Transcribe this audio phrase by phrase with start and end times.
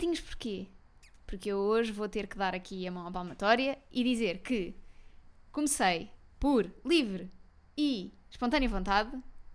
[0.00, 0.20] ganha os gatinhos.
[0.20, 0.66] Gatinhos porquê?
[1.26, 4.74] Porque eu hoje vou ter que dar aqui a mão à palmatória e dizer que
[5.52, 7.30] comecei por livre
[7.76, 9.10] e espontânea vontade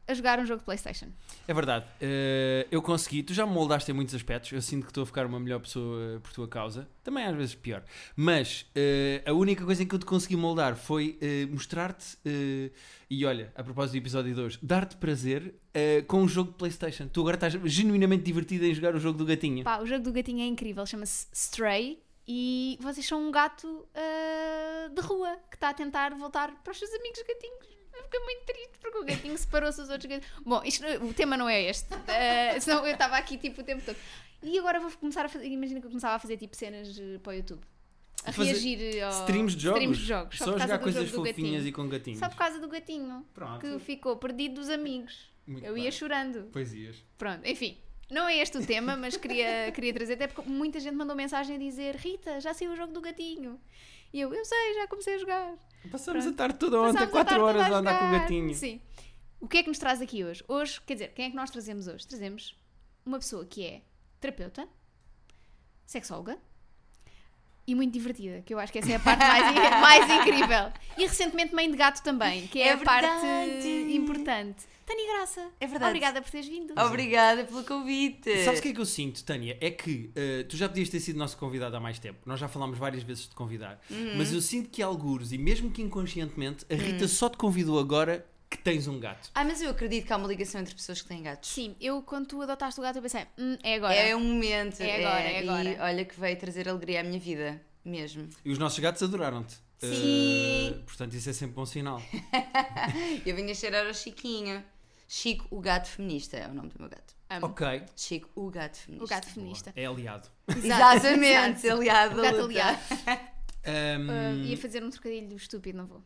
[0.07, 1.07] a jogar um jogo de Playstation.
[1.47, 1.85] É verdade.
[1.99, 3.23] Eh, eu consegui.
[3.23, 4.51] Tu já me moldaste em muitos aspectos.
[4.51, 6.87] Eu sinto que estou a ficar uma melhor pessoa por tua causa.
[7.03, 7.83] Também às vezes pior.
[8.15, 12.17] Mas eh, a única coisa em que eu te consegui moldar foi eh, mostrar-te.
[12.25, 12.69] eh,
[13.09, 17.07] e olha, a propósito do episódio 2, dar-te prazer eh, com um jogo de Playstation.
[17.07, 19.63] Tu agora estás genuinamente divertido em jogar o jogo do gatinho.
[19.63, 23.87] Pá, o jogo do gatinho é incrível, chama-se Stray e vocês são um gato
[24.93, 27.74] de rua que está a tentar voltar para os seus amigos gatinhos.
[28.05, 30.31] Fiquei muito triste porque o gatinho separou-se dos outros gatinhos.
[30.45, 33.83] Bom, isto, o tema não é este, ah, senão eu estava aqui tipo o tempo
[33.85, 33.97] todo.
[34.43, 37.17] E agora vou começar a fazer, imagina que eu começava a fazer tipo cenas eh,
[37.21, 37.61] para o YouTube.
[38.23, 39.77] A Fazer reagir ao Streams de jogos.
[39.79, 40.37] streams de jogos.
[40.37, 42.19] Só causa jogar coisas fofinhas e com gatinhos.
[42.19, 43.59] Só por causa do gatinho Pronto.
[43.59, 45.29] que ficou perdido dos amigos.
[45.45, 45.83] Muito eu bem.
[45.83, 46.43] ia chorando.
[46.51, 47.03] Poesias.
[47.17, 47.77] Pronto, enfim.
[48.09, 51.55] Não é este o tema, mas queria, queria trazer, até porque muita gente mandou mensagem
[51.55, 53.59] a dizer: Rita, já saiu o jogo do gatinho.
[54.13, 55.53] E eu, eu sei, já comecei a jogar.
[55.89, 56.35] Passamos Pronto.
[56.35, 58.55] a tarde toda ontem, Passámos a 4 tarde horas toda a andar com o gatinho.
[58.55, 58.81] Sim.
[59.39, 60.43] O que é que nos traz aqui hoje?
[60.47, 62.07] Hoje, quer dizer, quem é que nós trazemos hoje?
[62.07, 62.57] Trazemos
[63.05, 63.81] uma pessoa que é
[64.19, 64.67] terapeuta,
[65.85, 66.37] sexóloga
[67.67, 70.71] e muito divertida, que eu acho que essa é a parte mais, mais incrível.
[70.97, 73.95] E recentemente mãe de gato também, que é, É a parte verdade.
[73.95, 74.63] importante.
[74.85, 75.89] Tânia Graça, É verdade.
[75.89, 76.73] obrigada por teres vindo.
[76.79, 78.43] Obrigada pelo convite.
[78.43, 79.57] Sabes o que é que eu sinto, Tânia?
[79.59, 82.19] É que eh, tu já podias ter sido nosso convidado há mais tempo.
[82.23, 83.81] Nós já falámos várias vezes de te convidar.
[83.89, 84.13] Uhum.
[84.15, 88.23] Mas eu sinto que algures, e mesmo que inconscientemente, a Rita só te convidou agora
[88.55, 89.29] que tens um gato.
[89.35, 91.49] Ah, mas eu acredito que há uma ligação entre pessoas que têm gatos.
[91.49, 93.93] Sim, eu quando tu adotaste o gato eu pensei, "Hum, é agora.
[93.93, 94.81] É um momento.
[94.81, 95.77] É agora, é E agora.
[95.85, 97.61] olha que veio trazer alegria à minha vida.
[97.83, 98.27] Mesmo.
[98.43, 99.55] E os nossos gatos adoraram-te.
[99.77, 100.69] Sim.
[100.71, 102.01] Eh, portanto, isso é sempre bom sinal.
[103.25, 104.63] Eu vim a cheirar ao Chiquinho.
[105.07, 107.13] Chico, o gato feminista é o nome do meu gato.
[107.29, 107.45] Amo.
[107.47, 107.83] ok.
[107.95, 109.05] Chico, o gato feminista.
[109.05, 109.73] O gato feminista.
[109.75, 110.27] É aliado.
[110.47, 111.79] Exatamente, Exato.
[111.81, 112.19] aliado.
[112.19, 112.79] O gato aliado.
[113.65, 114.09] Ahm,
[114.41, 116.03] Uh, ia fazer um trocadilho estúpido, não vou.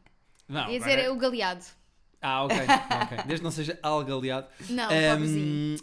[0.48, 1.66] não, ia dizer agora- o galeado.
[2.22, 2.56] Ah, ok.
[3.04, 3.18] ok.
[3.26, 4.48] Desde que não seja algaleado.
[4.70, 5.78] Não, pobrezinho.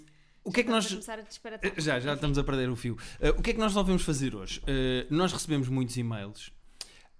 [0.44, 0.92] o que é que Vamos nós.
[0.92, 1.72] começar a disparatar.
[1.78, 2.96] Já, já estamos a perder o fio.
[3.20, 4.60] Uh, o que é que nós resolvemos fazer hoje?
[4.60, 6.50] Uh, nós recebemos muitos e-mails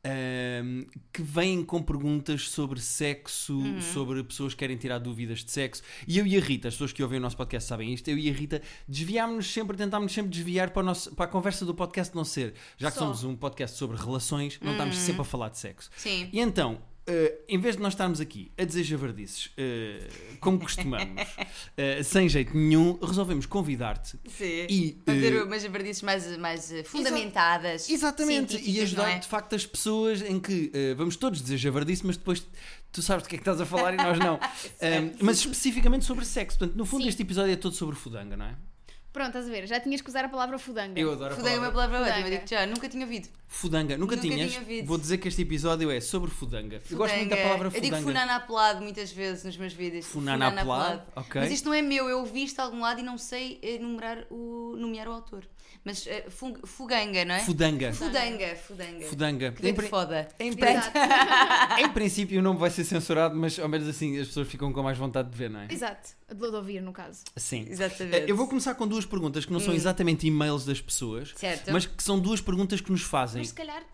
[0.05, 3.81] um, que vêm com perguntas sobre sexo, Uhum.
[3.81, 5.83] sobre pessoas que querem tirar dúvidas de sexo.
[6.07, 8.17] E eu e a Rita, as pessoas que ouvem o nosso podcast sabem isto, eu
[8.19, 12.15] e a Rita desviámos-nos sempre, tentámos sempre desviar para, nosso, para a conversa do podcast
[12.15, 12.55] não ser.
[12.77, 13.05] Já que Só.
[13.07, 15.91] somos um podcast sobre relações, não estamos sempre a falar de sexo.
[15.97, 16.29] Sim.
[16.33, 16.79] E então,
[17.09, 20.09] eh, em vez de nós estarmos aqui a dizer javardices, eh,
[20.41, 21.23] como costumamos,
[21.77, 24.19] eh, sem jeito nenhum, resolvemos convidar-te
[24.69, 24.97] e.
[25.07, 27.89] Fazer umas verdices mais, mais fundamentadas.
[27.89, 29.19] Exatamente, e ajudar é?
[29.19, 32.45] de facto as pessoas em que vamos todos dizer javardice, mas depois
[32.91, 34.39] tu sabes do que é que estás a falar e nós não.
[34.77, 36.59] Um, mas especificamente sobre sexo.
[36.59, 37.09] Portanto, no fundo, Sim.
[37.09, 38.55] este episódio é todo sobre fudanga, não é?
[39.17, 39.67] Pronto, estás a ver?
[39.67, 41.01] Já tinhas que usar a palavra fudanga.
[41.01, 41.97] Eu adoro a Fudei uma palavra.
[41.99, 42.37] palavra ótima, Fudanga.
[42.45, 43.29] digo já, nunca tinha ouvido.
[43.49, 43.97] Fudanga.
[43.97, 44.51] Nunca, Nunca tinhas?
[44.51, 44.87] tinha ouvido.
[44.87, 46.83] Vou dizer que este episódio é sobre fudanga.
[46.91, 47.43] Eu gosto muito da Fudanga.
[47.49, 48.03] palavra Eu digo fudanga.
[48.03, 50.05] funana apelado muitas vezes nos meus vídeos.
[50.05, 51.41] Funana apelado, ok.
[51.41, 53.79] Mas isto não é meu, eu ouvi isto de algum lado e não sei eh,
[53.79, 55.45] numerar o, nomear o autor.
[55.87, 57.39] Mas fung- fuganga, não é?
[57.45, 57.93] Fudanga.
[57.93, 59.07] Fudanga, fudanga.
[59.07, 59.53] Fudanga.
[59.53, 60.29] Que vem Em foda.
[60.41, 60.75] Em, prin-
[61.79, 64.83] em princípio o nome vai ser censurado, mas ao menos assim as pessoas ficam com
[64.83, 65.69] mais vontade de ver, não é?
[65.71, 66.11] Exato.
[66.29, 67.23] De ouvir, no caso.
[67.37, 67.67] Sim.
[67.71, 68.17] Exatamente.
[68.17, 71.71] Eh, Eu vou começar com duas perguntas que não são exatamente e-mails das pessoas, Certo.
[71.73, 73.39] mas que são duas perguntas que nos fazem.
[73.43, 73.85] Mas se calhar,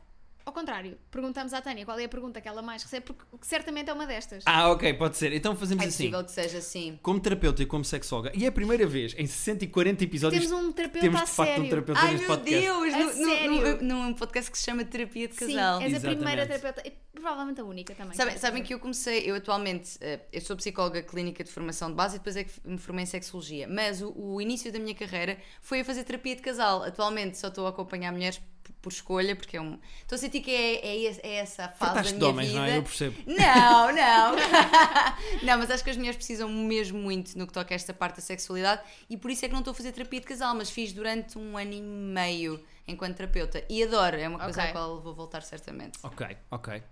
[0.44, 3.88] ao contrário, perguntamos à Tânia qual é a pergunta que ela mais recebe, porque certamente
[3.91, 4.42] é uma destas.
[4.47, 5.32] Ah, ok, pode ser.
[5.32, 5.97] Então fazemos É assim.
[6.10, 6.98] possível que seja assim.
[7.03, 10.69] Como terapeuta e como sexóloga, e é a primeira vez em 140 episódios Temos um
[10.69, 11.64] que terapeuta temos a de facto sério.
[11.64, 12.60] um terapeuta Ai neste meu podcast.
[12.66, 12.94] Deus!
[12.94, 13.82] A no- no- sério?
[13.82, 15.81] no- Num podcast que se chama Terapia de Sim, Casal.
[15.81, 16.16] és a Exatamente.
[16.19, 18.14] primeira terapeuta, e provavelmente a única também.
[18.16, 21.94] Sabem, sabem que eu comecei, eu atualmente, eh, eu sou psicóloga clínica de formação de
[21.94, 24.94] base e depois é que me formei em sexologia, mas o, o início da minha
[24.94, 26.82] carreira foi a fazer terapia de casal.
[26.82, 28.40] Atualmente só estou a acompanhar mulheres
[28.80, 29.78] por escolha, porque é um.
[30.00, 32.60] Estou a sentir que é, é, é essa a fase da de minha homens, vida.
[32.60, 32.78] não é?
[32.78, 33.16] Eu percebo.
[33.26, 34.36] Não, não.
[35.42, 38.16] não, mas acho que as mulheres precisam mesmo muito no que toca a esta parte
[38.16, 40.70] da sexualidade e por isso é que não estou a fazer terapia de casal, mas
[40.70, 44.70] fiz durante um ano e meio enquanto terapeuta e adoro, é uma coisa Ok.
[44.70, 45.98] à qual vou voltar certamente.
[46.02, 46.82] Ok, ok.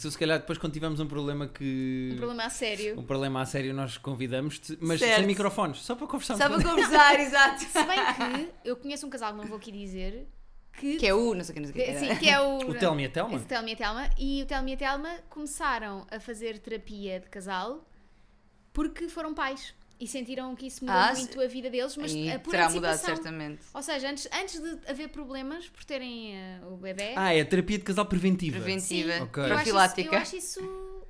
[0.00, 2.10] Tu, se calhar depois quando tivermos um problema que.
[2.12, 2.98] Um problema a sério.
[2.98, 5.16] um problema a sério, nós convidamos-te, mas Certo.
[5.16, 6.42] sem microfones, só para conversarmos.
[6.44, 7.60] Sabe conversar, exato.
[7.60, 10.28] Se bem que eu conheço um casal, não vou aqui dizer,
[10.72, 10.96] que.
[10.96, 11.98] Que é o, não sei o que, não sei o que- que.
[11.98, 12.58] sim, que é o.
[12.70, 13.40] O Telma e a Telma?
[13.40, 14.10] Telma e a Telma.
[14.18, 17.86] E o Telma e a Telma começaram a fazer terapia de casal
[18.72, 19.74] porque foram pais.
[19.98, 22.70] E sentiram que isso mudou Ah, muito a vida deles, mas E eh, por terá
[22.70, 23.16] mudado antecipação.
[23.16, 23.60] certamente.
[23.74, 27.76] Ou seja, antes, antes de haver problemas por terem eh, o bebê, Ah, é terapia
[27.76, 28.58] de casal preventiva.
[28.58, 29.42] Preventiva, Ok.
[29.42, 30.16] eu acho isso- profilática.
[30.16, 31.06] Eu acho isso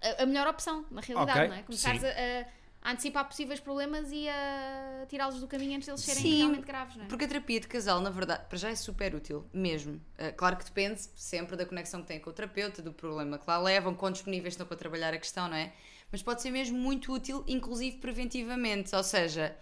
[0.00, 1.62] a, a melhor opção, na realidade, Ok, não é?
[1.62, 2.06] Começares sim.
[2.06, 2.46] a, a-
[2.88, 6.64] a antecipar possíveis problemas e a tirá-los do caminho antes de eles serem Sim, realmente
[6.64, 7.08] graves, não é?
[7.08, 9.96] Porque a terapia de casal, na verdade, para já é super útil, mesmo.
[10.18, 13.44] Uh, claro que depende sempre da conexão que têm com o terapeuta, do problema que
[13.46, 15.74] lá levam, quão disponíveis estão para trabalhar a questão, não é?
[16.10, 18.96] Mas pode ser mesmo muito útil, inclusive preventivamente.
[18.96, 19.54] Ou seja,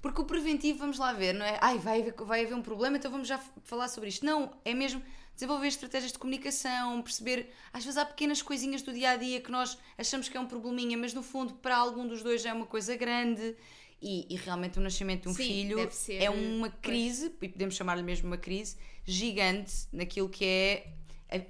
[0.00, 1.58] porque o preventivo, vamos lá ver, não é?
[1.60, 4.24] Ai, vai haver, vai haver um problema, então vamos já falar sobre isto.
[4.24, 5.02] Não, é mesmo
[5.40, 7.50] desenvolver estratégias de comunicação, perceber.
[7.72, 10.46] Às vezes há pequenas coisinhas do dia a dia que nós achamos que é um
[10.46, 13.56] probleminha, mas no fundo, para algum dos dois já é uma coisa grande.
[14.02, 16.80] E, e realmente o nascimento de um Sim, filho ser, é uma pois.
[16.80, 20.86] crise, e podemos chamar-lhe mesmo uma crise, gigante naquilo que é.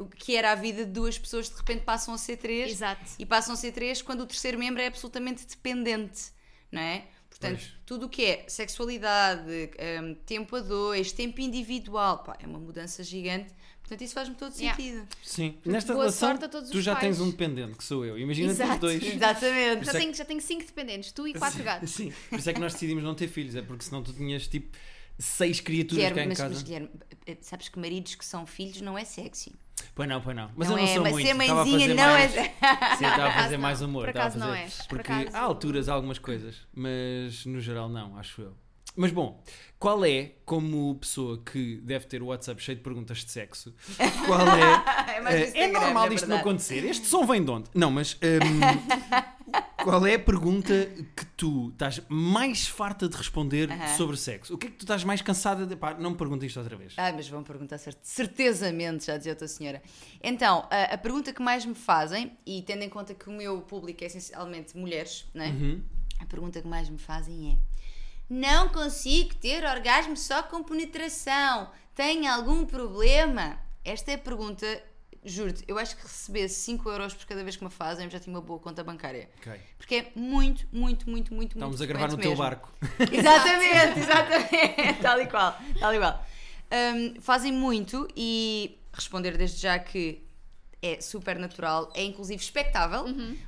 [0.00, 3.04] o que era a vida de duas pessoas de repente passam a ser três Exato.
[3.18, 6.32] e passam a ser três quando o terceiro membro é absolutamente dependente,
[6.72, 7.06] não é?
[7.28, 7.72] Portanto, Pois.
[7.86, 9.70] tudo o que é sexualidade,
[10.02, 13.54] hum, tempo a dois, tempo individual, pá, é uma mudança gigante.
[13.90, 14.76] Portanto, isso faz-me todo Yeah.
[14.80, 15.08] sentido.
[15.20, 15.58] Sim.
[15.64, 17.16] Nesta boa relação, sorte a todos tu já pais.
[17.16, 18.16] tens um dependente, que sou eu.
[18.16, 18.78] Imagina os Exato.
[18.78, 19.02] dois.
[19.02, 19.84] Exatamente.
[19.84, 21.90] Já é tenho, já tenho cinco dependentes, tu e quatro gatos.
[21.90, 24.46] Sim, por isso é que nós decidimos não ter filhos, é porque senão tu tinhas
[24.46, 24.78] tipo
[25.18, 26.54] seis criaturas cá Guilherme, em mas, casa.
[26.54, 26.90] mas, Guilherme,
[27.26, 29.56] eh, sabes que maridos que são filhos não é sexy.
[29.92, 30.50] Pois não, pois não.
[30.56, 31.26] Mas não eu não é, sou mas muito.
[31.26, 32.36] ser estava a mãezinha fazer não mais...
[32.36, 32.44] é.
[32.96, 33.88] Sim, estava a Por fazer mais não.
[33.88, 34.02] humor.
[34.04, 34.76] Por estava a acaso não fazer- és.
[34.76, 38.56] Por Porque acaso- há alturas há algumas coisas, mas no geral não, acho eu.
[38.96, 39.40] Mas bom,
[39.78, 43.72] qual é, como pessoa que deve ter o WhatsApp cheio de perguntas de sexo,
[44.26, 45.20] qual é.
[45.30, 46.84] É Eh, é normal é isto não acontecer.
[46.84, 47.68] Este som vem de onde?
[47.74, 48.14] Não, mas.
[48.14, 49.10] hum,
[49.84, 50.72] qual é a pergunta
[51.16, 53.96] que tu estás mais farta de responder Aham.
[53.96, 54.54] sobre sexo?
[54.54, 55.76] O que é que tu estás mais cansada de.
[55.76, 56.94] Pá, não me pergunta isto outra vez.
[56.96, 59.82] Ai, mas vão perguntar cert- certezamente, já dizia outra senhora.
[60.22, 63.60] Então, a, a pergunta que mais me fazem, e tendo em conta que o meu
[63.62, 65.48] público é essencialmente mulheres, não é?
[65.48, 65.82] Uhum.
[66.18, 67.58] A pergunta que mais me fazem é:
[68.30, 71.68] Não consigo ter orgasmo só com penetração.
[71.96, 73.58] Tem algum problema?
[73.84, 74.64] Esta é a pergunta,
[75.24, 78.20] juro-te, eu acho que recebesse 5 euros por cada vez que me fazem, eu já
[78.20, 79.28] tinha uma boa conta bancária.
[79.38, 79.52] Ok.
[79.76, 82.44] Porque é muito, muito, muito, muito, Estamos muito a gravar no frequente teu mesmo.
[82.44, 82.72] barco.
[83.12, 85.00] Exatamente, exatamente.
[85.02, 86.26] tal e qual, tal e qual.
[86.72, 90.22] Um, fazem muito e responder desde já que
[90.82, 93.04] é super natural, é inclusive expectável,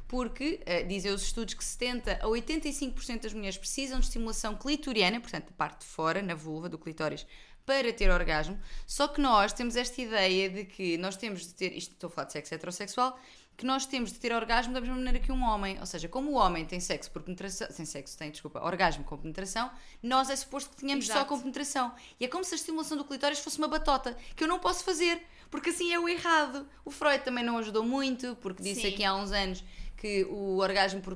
[0.06, 5.20] porque uh, dizem os estudos que 70 a 85% das mulheres precisam de estimulação clitoriana,
[5.20, 7.26] portanto, a parte de fora, na vulva do clitóris,
[7.64, 8.60] para ter orgasmo.
[8.86, 12.10] Só que nós temos esta ideia de que nós temos de ter, isto estou a
[12.10, 13.18] falar de sexo heterossexual,
[13.56, 15.78] que nós temos de ter orgasmo da mesma maneira que um homem.
[15.78, 19.16] Ou seja, como o homem tem sexo por penetração, sem sexo, tem, desculpa, orgasmo com
[19.16, 19.70] penetração,
[20.02, 21.28] nós é suposto que tenhamos só Exato.
[21.28, 21.94] com penetração.
[22.18, 24.84] E é como se a estimulação do clitóris fosse uma batota, que eu não posso
[24.84, 26.66] fazer, porque assim é o errado.
[26.82, 28.88] O Freud também não ajudou muito, porque disse Sim.
[28.88, 29.62] aqui há uns anos
[29.98, 31.14] que o orgasmo por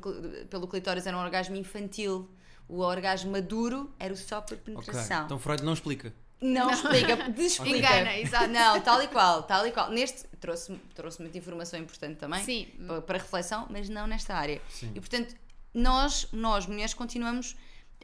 [0.51, 2.31] pelo clitóris era um orgasmo infantil.
[2.69, 5.25] O orgasmo maduro era o só por penetração.
[5.25, 6.13] Então Freud não explica.
[6.39, 7.79] Não, explica, desexplica.
[7.79, 8.49] Engana, exato.
[8.49, 9.91] Não, tal e qual, tal e qual.
[9.91, 12.69] Neste trouxe, trouxe muita informação importante também Sim.
[12.87, 14.61] para, para reflexão, mas não nesta área.
[14.69, 14.93] Sim.
[14.95, 15.35] E portanto,
[15.73, 17.57] nós, nós mulheres, continuamos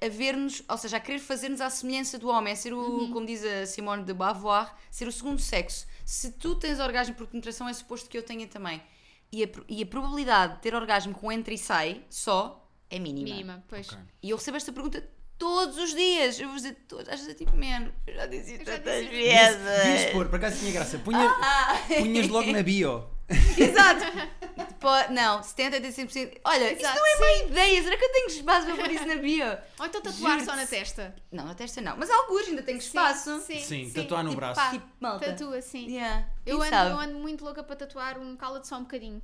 [0.04, 3.12] a ver-nos, ou seja, a querer fazer-nos à semelhança do homem, a ser o, Uhum.
[3.12, 5.86] como diz a Simone de Beauvoir, ser o segundo sexo.
[6.04, 8.82] Se tu tens orgasmo por penetração, é suposto que eu tenha também.
[9.30, 13.28] E a, e a probabilidade de ter orgasmo com entra e sai só é mínima.
[13.30, 13.88] Mínima, pois.
[13.88, 13.98] Ok.
[14.22, 16.38] E eu recebo esta pergunta todos os dias.
[16.38, 17.92] Eu vou dizer todos, às vezes é tipo menos.
[18.06, 19.10] Eu já disse isto tantas disse.
[19.10, 20.12] Devias vezes.
[20.12, 20.98] pôr, por acaso tinha graça.
[20.98, 21.34] Punha,
[21.98, 23.04] punhas logo na bio.
[23.56, 24.04] Exato.
[24.82, 26.40] Pô, não, 70, 85%.
[26.44, 27.82] Olha, Exato, isso não é má ideia.
[27.82, 29.46] Será que eu tenho espaço para pôr isso na bio?
[29.78, 31.14] Ou então tatuar só na testa.
[31.30, 31.96] Não, na testa não.
[31.96, 33.40] Mas alguns ainda tenho espaço.
[33.42, 33.92] Sim, Sim, sim.
[33.92, 34.60] tatuar no Tipo, braço.
[34.60, 35.26] pá, Tipo, malta.
[35.26, 35.86] Tatua, sim.
[35.88, 36.26] Yeah.
[36.44, 39.22] Eu ando, eu ando muito louca para tatuar um cala-te só um bocadinho.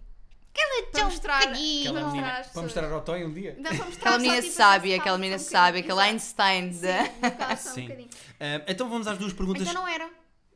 [0.55, 1.93] Cala-te Para um mostrar, bocadinho.
[1.93, 3.55] para mostrar Para mostrar ao Toy um dia.
[3.59, 6.73] Não, para mostrar Aquela só, menina tipo, sábia, aquela só menina um sábia, aquela Einstein
[6.73, 6.81] Sim,
[7.59, 7.83] só um Sim.
[7.83, 8.09] bocadinho.
[8.41, 9.63] Ah, então vamos às duas perguntas.
[9.63, 10.09] Então não era.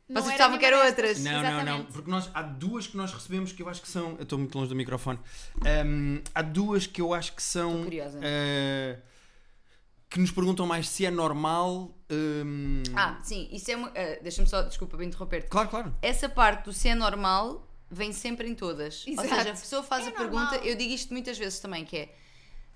[0.09, 1.19] Não Vocês pensavam que eram outras.
[1.23, 1.49] Não, não, não.
[1.49, 1.91] Exatamente.
[1.93, 4.15] Porque nós, há duas que nós recebemos que eu acho que são.
[4.17, 5.17] Eu estou muito longe do microfone.
[5.65, 7.69] Ahm, há duas que eu acho que são.
[7.71, 8.19] Estou curiosa.
[8.21, 8.99] ah,
[10.09, 11.97] que nos perguntam mais se é normal.
[12.11, 15.47] ahm, Ah, sim, isso é ah, Deixa-me só, desculpa, me interromper-te.
[15.49, 15.95] Claro, claro.
[16.01, 19.05] Essa parte do se é normal vem sempre em todas.
[19.07, 19.27] Exato.
[19.29, 20.65] Ou seja, a pessoa faz É a pergunta, normal.
[20.65, 22.15] eu digo isto muitas vezes também, que é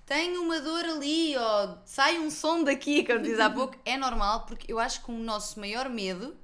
[0.06, 4.46] tenho uma dor ali, ou sai um som daqui, como diz há pouco, é normal,
[4.46, 6.34] porque eu acho que o nosso maior medo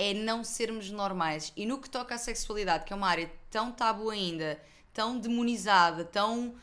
[0.00, 1.52] é não sermos normais.
[1.54, 4.58] E no que toca à sexualidade, que é uma área tão tabu ainda,
[4.94, 6.54] tão demonizada, tão.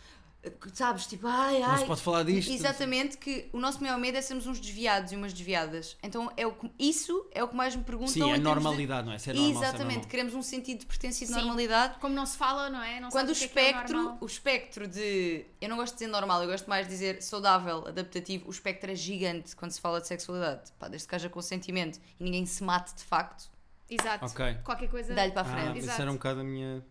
[0.73, 1.71] Sabes, tipo, ai, ai.
[1.71, 2.51] Não se pode falar disto.
[2.51, 5.97] Exatamente, que o nosso maior medo é sermos uns desviados e umas desviadas.
[6.03, 8.13] Então é o que- isso é o que mais me perguntam.
[8.13, 9.17] Sim, a termos de- normalidade, não é?
[9.17, 10.09] Se é normal, se é Exatamente, normal.
[10.09, 11.39] queremos um sentido de pertença e de Sim.
[11.39, 11.99] normalidade.
[11.99, 12.99] Como não se fala, não é?
[12.99, 14.17] Não Quando o é que é espectro, normal.
[14.21, 15.45] o espectro de.
[15.59, 18.47] Eu não gosto de dizer normal, eu gosto mais de dizer saudável, adaptativo.
[18.47, 20.71] O espectro é gigante quando se fala de sexualidade.
[20.79, 23.49] Pá, desde que haja consentimento e ninguém se mate de facto,
[23.89, 24.25] Exato.
[24.25, 24.57] Ok.
[24.63, 25.13] Qualquer coisa.
[25.13, 25.77] dá-lhe para a Ah, frente.
[25.79, 26.01] isso Exato.
[26.01, 26.83] era um bocado a minha.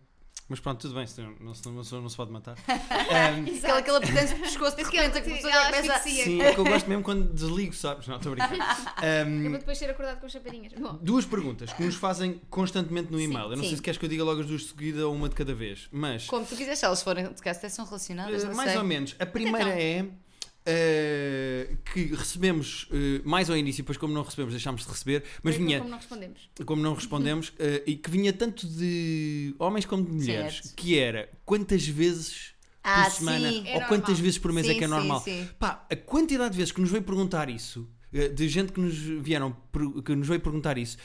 [0.49, 1.05] Mas pronto, tudo bem,
[1.41, 2.55] não, se- não, se- não se pode matar.
[2.67, 6.53] Ahm, Aquela, aquela potência de pescoço, de repente, a pessoa ela já começa sim, é
[6.53, 8.07] que eu gosto mesmo quando desligo, sabes?
[8.07, 8.95] Não, estou a brincar.
[9.03, 10.71] Ahm, Eu vou depois ser acordado com chapadinhas.
[10.73, 13.45] Bom, Duas perguntas que nos fazem constantemente no e-mail.
[13.51, 13.67] Eu não sim.
[13.69, 15.53] sei se queres que eu diga logo as duas de seguida ou uma de cada
[15.53, 18.55] vez, mas Como tu quiseres, se elas forem, de caso até são relacionadas, eh, não
[18.55, 18.79] mais sei.
[18.79, 19.15] ou menos.
[19.19, 20.11] A primeira Então.
[20.13, 20.26] é
[20.69, 25.55] eh, que recebemos eh, mais ao início, depois como não recebemos, deixámos de receber, mas
[25.55, 26.49] vinha como não respondemos.
[26.65, 30.75] como não respondemos, eh, e que vinha tanto de homens como de mulheres, Certo.
[30.75, 33.63] que era quantas vezes Ah, por semana sim.
[33.67, 34.23] É ou quantas normal.
[34.23, 35.21] vezes por mês é Sim, que é normal.
[35.21, 35.49] sim.
[35.57, 39.55] Pá, a quantidade de vezes que nos veio perguntar isso, de gente que nos vieram,
[40.05, 40.97] que nos veio perguntar isso,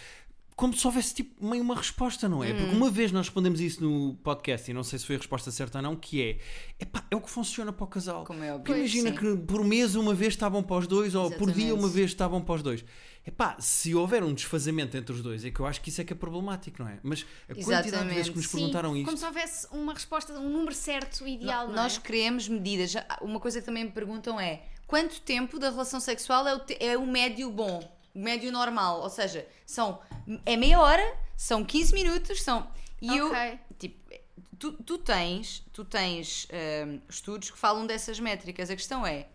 [0.55, 2.53] como se houvesse tipo meio uma resposta, não é?
[2.53, 2.57] Hum.
[2.59, 5.51] Porque uma vez nós respondemos isso no podcast e não sei se foi a resposta
[5.51, 6.39] certa ou não, que é,
[6.81, 8.25] epá, é o que funciona para o casal.
[8.25, 8.65] Como é óbvio.
[8.65, 9.17] Porque imagina sim.
[9.17, 11.73] que por mês uma vez está bom para os dois, ou por dia Exatamente.
[11.85, 12.85] uma vez está bom para os dois.
[13.25, 16.05] Epá, se houver um desfazamento entre os dois, é que eu acho que isso é
[16.05, 16.99] que é problemático, não é?
[17.05, 18.31] Mas a quantidade de vezes Exatamente.
[18.33, 19.17] que nos Sim, perguntaram como isto.
[19.17, 22.01] se houvesse uma resposta, um número certo, ideal, não Nós é?
[22.01, 22.95] queremos medidas.
[23.21, 26.77] Uma coisa que também me perguntam é quanto tempo da relação sexual é o, te-
[26.81, 27.81] é o médio bom,
[28.15, 29.01] o médio normal?
[29.01, 30.01] Ou seja, são,
[30.45, 32.71] é meia hora, são 15 minutos, são.
[33.01, 33.59] E eu, Ok.
[33.79, 34.15] tipo,
[34.59, 36.47] tu, tu tens, tu tens
[36.87, 38.71] hum, estudos que falam dessas métricas.
[38.71, 39.29] A questão é.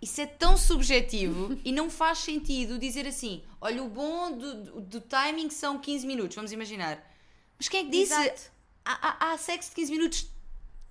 [0.00, 4.80] Isso é tão subjetivo e não faz sentido dizer assim: olha, o bom do, do,
[4.80, 7.02] do timing são 15 minutos, vamos imaginar.
[7.58, 8.14] Mas quem é que disse?
[8.84, 10.30] Há, há, há sexo de 15 minutos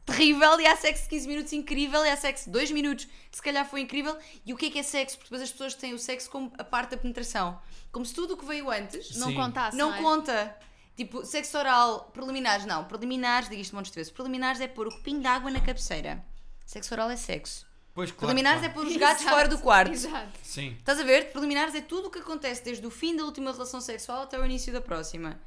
[0.06, 3.36] terrível e há sexo de 15 minutos incrível e há sexo de 2 minutos que
[3.36, 4.16] se calhar foi incrível.
[4.46, 5.18] E o que é que é sexo?
[5.18, 7.60] Porque depois as pessoas têm o sexo como a parte da penetração.
[7.92, 9.36] Como se tudo o que veio antes Não Sim.
[9.36, 10.02] contasse, não não, é?
[10.02, 10.58] conta.
[10.96, 12.86] Tipo, sexo oral, preliminares, não.
[12.86, 14.12] Preliminares, digo isto montes de vezes.
[14.12, 16.24] Preliminares é pôr o copinho de água na cabeceira.
[16.66, 17.68] Sexo oral é sexo.
[17.94, 18.72] Pois, claro, preliminares claro.
[18.72, 19.94] é pôr os gatos Exato, fora do quarto.
[19.94, 20.38] Exato.
[20.44, 20.76] Sim.
[20.80, 21.32] Estás a ver?
[21.32, 24.46] Preliminares é tudo o que acontece desde o fim da última relação sexual até o
[24.46, 25.40] início da próxima.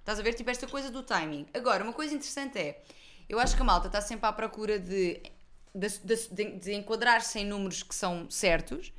[0.00, 0.34] Estás a ver?
[0.34, 1.46] Tipo esta coisa do timing.
[1.52, 2.80] Agora, uma coisa interessante é,
[3.28, 5.20] eu acho que a malta está sempre à procura de,
[5.74, 8.92] de, de- de- de enquadrar-se em números que são certos,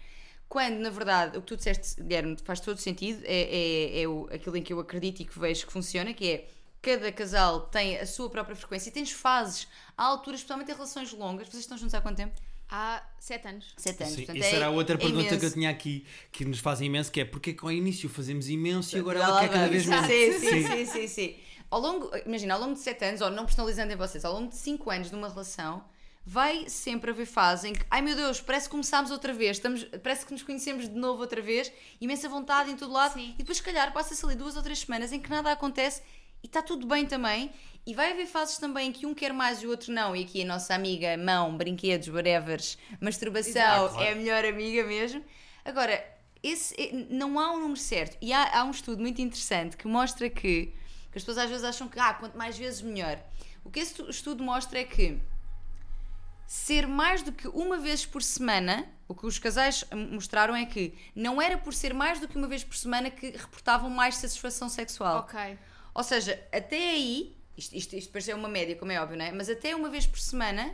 [0.50, 4.30] quando na verdade o que tu disseste, Guilherme, faz todo sentido, é, é, é o,
[4.32, 6.48] aquilo em que eu acredito e que vejo que funciona, que é
[6.82, 9.68] cada casal tem a sua própria frequência e tens fases,
[9.98, 11.48] há alturas, especialmente em relações longas.
[11.50, 12.34] Vocês estão juntos há quanto tempo?
[12.70, 13.74] Há sete anos.
[13.78, 14.16] Sete anos.
[14.16, 15.54] Sim, Portanto, isso é- era a outra é pergunta que eu imenso.
[15.54, 18.96] tinha aqui que nos fazem imenso, que é porque é que ao início fazemos imenso
[18.96, 20.06] e agora ela quer cada vez menos.
[20.06, 21.36] Sim, sim, sim, sim, sim.
[21.70, 24.50] Ao longo, imagina, ao longo de 7 anos, ou não personalizando em vocês, ao longo
[24.50, 25.84] de 5 anos de uma relação,
[26.26, 29.84] vai sempre haver fase em que, ai meu Deus, parece que começámos outra vez, estamos,
[30.04, 31.72] parece que nos conhecemos de novo outra vez,
[32.02, 33.34] imensa vontade em todo lado, Sim.
[33.36, 36.02] e depois, se calhar, passa-se ali duas ou três semanas em que nada acontece
[36.44, 37.52] e está tudo bem também.
[37.86, 40.24] E vai haver fases também em que um quer mais e o outro não, e
[40.24, 45.24] aqui a nossa amiga, mão, brinquedos, whatevers, masturbação, Exato, é a melhor amiga mesmo.
[45.64, 46.04] Agora,
[46.44, 48.18] esse, eh, não há um número certo.
[48.22, 50.74] E há, há um estudo muito interessante que mostra que
[51.18, 53.20] as pessoas às vezes acham que ah, quanto mais vezes melhor.
[53.64, 55.20] O que esse tu- estudo mostra é que
[56.46, 60.94] ser mais do que uma vez por semana, o que os casais mostraram é que
[61.14, 64.70] não era por ser mais do que uma vez por semana que reportavam mais satisfação
[64.70, 65.20] sexual.
[65.20, 65.58] Ok.
[65.94, 69.26] Ou seja, até aí, isto, isto, isto depois é uma média, como é óbvio, não
[69.26, 69.32] é?
[69.32, 70.74] Mas até uma vez por semana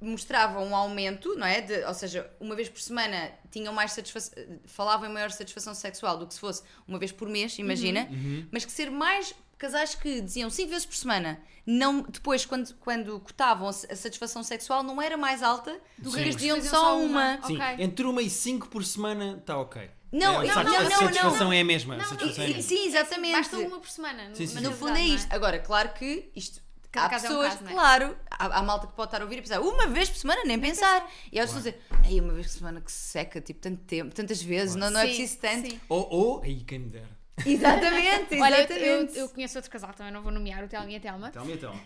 [0.00, 1.60] mostravam um aumento, não é?
[1.60, 4.34] De- ou seja, uma vez por semana tinham mais satisfação,
[4.66, 8.08] falavam em maior satisfação sexual do que se fosse uma vez por mês, imagina.
[8.50, 13.20] Mas que ser mais casais que diziam cinco vezes por semana, não, depois, quando, quando
[13.20, 17.36] cotavam a satisfação sexual, não era mais alta do que as diziam só uma.
[17.36, 17.46] uma.
[17.46, 17.84] Sim, Ok.
[17.84, 19.88] entre uma e cinco por semana está ok.
[20.10, 21.52] Não, É, não, não, a não, satisfação não.
[21.52, 21.96] é a mesma.
[21.96, 22.62] Não, satisfação é a mesma.
[22.62, 23.32] Sim, exatamente.
[23.36, 24.34] Basta uma por semana.
[24.34, 24.60] Sim, sim.
[24.60, 25.28] No fundo é isto.
[25.28, 26.60] não Agora, claro que isto.
[26.90, 27.72] Cada há caso é um pessoas, caso, não é?
[27.74, 30.42] claro, há, há malta que pode estar a ouvir e pensar uma vez por semana,
[30.44, 31.10] nem pensar.
[31.32, 31.80] E elas estão a dizer,
[32.12, 35.00] ei, uma vez por semana que se seca, tipo, tanto tempo, tantas vezes, não, não
[35.00, 35.70] é Sim, preciso tanto.
[35.70, 35.80] sim.
[35.88, 37.21] Ou, ou, aí quem me dera.
[37.46, 39.18] Exatamente, Olha, eu, exatamente.
[39.18, 41.50] eu, eu conheço outro casal, também não vou nomear, o Telma e a Telma, Então,
[41.50, 41.80] então.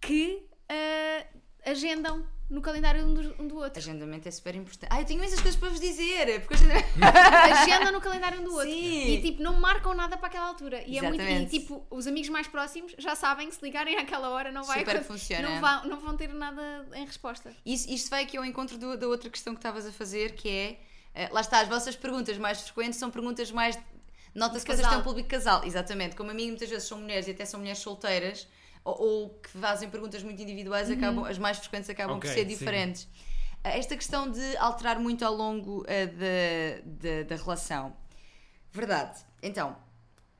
[0.00, 1.24] que ah,
[1.70, 3.78] agendam no calendário um do, um do outro.
[3.80, 4.88] Agendamento é super importante.
[4.92, 6.40] Ah, eu tenho imensas coisas para vos dizer.
[6.40, 6.86] Porque agendamento...
[7.60, 8.70] agendam no calendário um do outro.
[8.70, 9.08] Sim.
[9.14, 10.80] E tipo, não marcam nada para aquela altura.
[10.86, 11.50] E, é muito, e Exatamente.
[11.58, 15.02] tipo, os amigos mais próximos já sabem que se ligarem àquela hora não vai Super
[15.02, 15.48] funciona.
[15.48, 17.52] Não, vão, não vão ter nada em resposta.
[17.66, 20.48] Isso, isto vai aqui ao encontro do- da outra questão que estavas a fazer, que
[20.48, 20.78] é.
[21.14, 23.76] eh, lá está, as vossas perguntas mais frequentes são perguntas mais.
[24.36, 26.14] Nota-se que vocês têm um público casal, exatamente.
[26.14, 28.46] Como a mim, muitas vezes são mulheres e até são mulheres solteiras,
[28.84, 32.42] ou, ou que fazem perguntas muito individuais, acabam, as mais frequentes acabam Ok, por ser
[32.42, 32.46] sim.
[32.46, 33.08] diferentes.
[33.64, 37.96] Eh, Esta questão de alterar muito ao longo eh, da, da, da relação.
[38.70, 39.20] Verdade.
[39.42, 39.76] Então,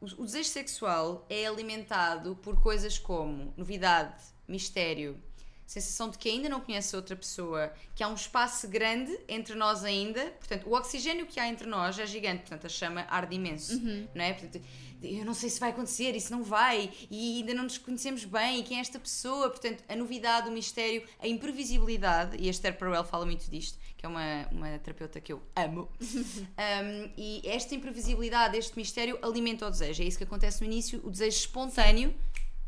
[0.00, 4.14] o, o desejo sexual é alimentado por coisas como novidade,
[4.46, 5.20] mistério,
[5.66, 9.85] sensação de que ainda não conhece outra pessoa, que há um espaço grande entre nós
[9.85, 13.80] ainda, portanto, o oxigênio que há entre nós é gigante, portanto, a chama arde imenso,
[14.14, 14.32] não é?
[14.32, 14.64] Portanto,
[15.02, 18.61] eu não sei se vai acontecer, isso não vai, e ainda não nos conhecemos bem,
[18.61, 19.50] e quem é esta pessoa?
[19.50, 24.06] Portanto, a novidade, o mistério, a imprevisibilidade, e a Esther Perel fala muito disto, que
[24.06, 25.88] é uma, uma terapeuta que eu amo,
[26.56, 30.02] Um, e esta imprevisibilidade, este mistério alimenta o desejo.
[30.02, 32.14] É isso que acontece no início, o desejo espontâneo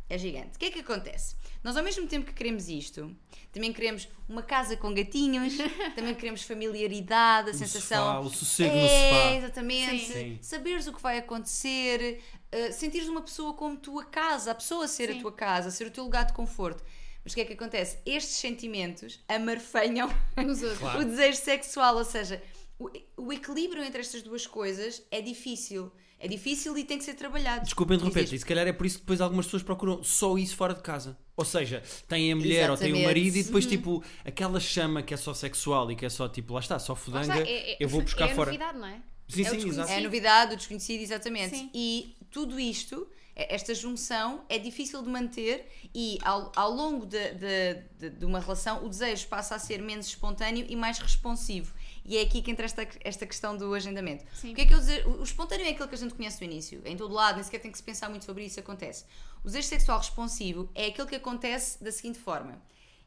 [0.08, 0.56] é gigante.
[0.56, 1.36] O que é que acontece?
[1.62, 3.14] Nós, ao mesmo tempo que queremos isto,
[3.52, 5.54] também queremos uma casa com gatinhos,
[5.94, 8.06] também queremos familiaridade, a O sensação.
[8.06, 9.36] sofá, o sossego é, no sofá.
[9.36, 10.04] exatamente.
[10.06, 10.12] Sim.
[10.12, 10.38] Sim.
[10.40, 12.20] Saberes o que vai acontecer,
[12.54, 15.18] uh, sentires uma pessoa como tua casa, a pessoa ser Sim.
[15.18, 16.82] a tua casa, ser o teu lugar de conforto.
[17.24, 17.98] Mas o que é que acontece?
[18.06, 20.08] Estes sentimentos amarfanham.
[20.78, 21.00] Claro.
[21.00, 22.42] o desejo sexual, ou seja,
[22.78, 25.92] o, o equilíbrio entre estas duas coisas é difícil.
[26.20, 27.64] É difícil e tem que ser trabalhado.
[27.64, 30.56] Desculpa interromper-te, e se calhar é por isso que depois algumas pessoas procuram só isso
[30.56, 31.16] fora de casa.
[31.36, 33.06] Ou seja, têm a mulher ou têm o Exatamente.
[33.06, 36.54] marido e depois, tipo, aquela chama que é só sexual e que é só, tipo,
[36.54, 38.50] lá está, só fudanga, está, é- é- eu vou buscar é a fora.
[38.50, 39.00] novidade, não é?
[39.28, 39.92] Sim, É o sim, exato.
[39.92, 41.54] É a novidade, o desconhecido, exatamente.
[41.54, 41.70] Sim.
[41.72, 43.06] E tudo isto,
[43.36, 48.24] é- esta junção, é difícil de manter e ao, ao longo de, de, de- de
[48.24, 51.72] uma relação o desejo passa a ser menos espontâneo e mais responsivo.
[52.08, 54.24] E é aqui que entra esta, esta questão do agendamento.
[54.34, 54.52] Sim.
[54.52, 55.06] O que é que eu dizer?
[55.06, 57.60] O espontâneo é aquilo que a gente conhece no início, em todo lado, nem sequer
[57.60, 59.04] tem que se pensar muito sobre isso, acontece.
[59.44, 62.60] O desejo sexual responsivo é aquele que acontece da seguinte forma: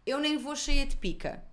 [0.06, 1.44] eu nem vou cheia de pica.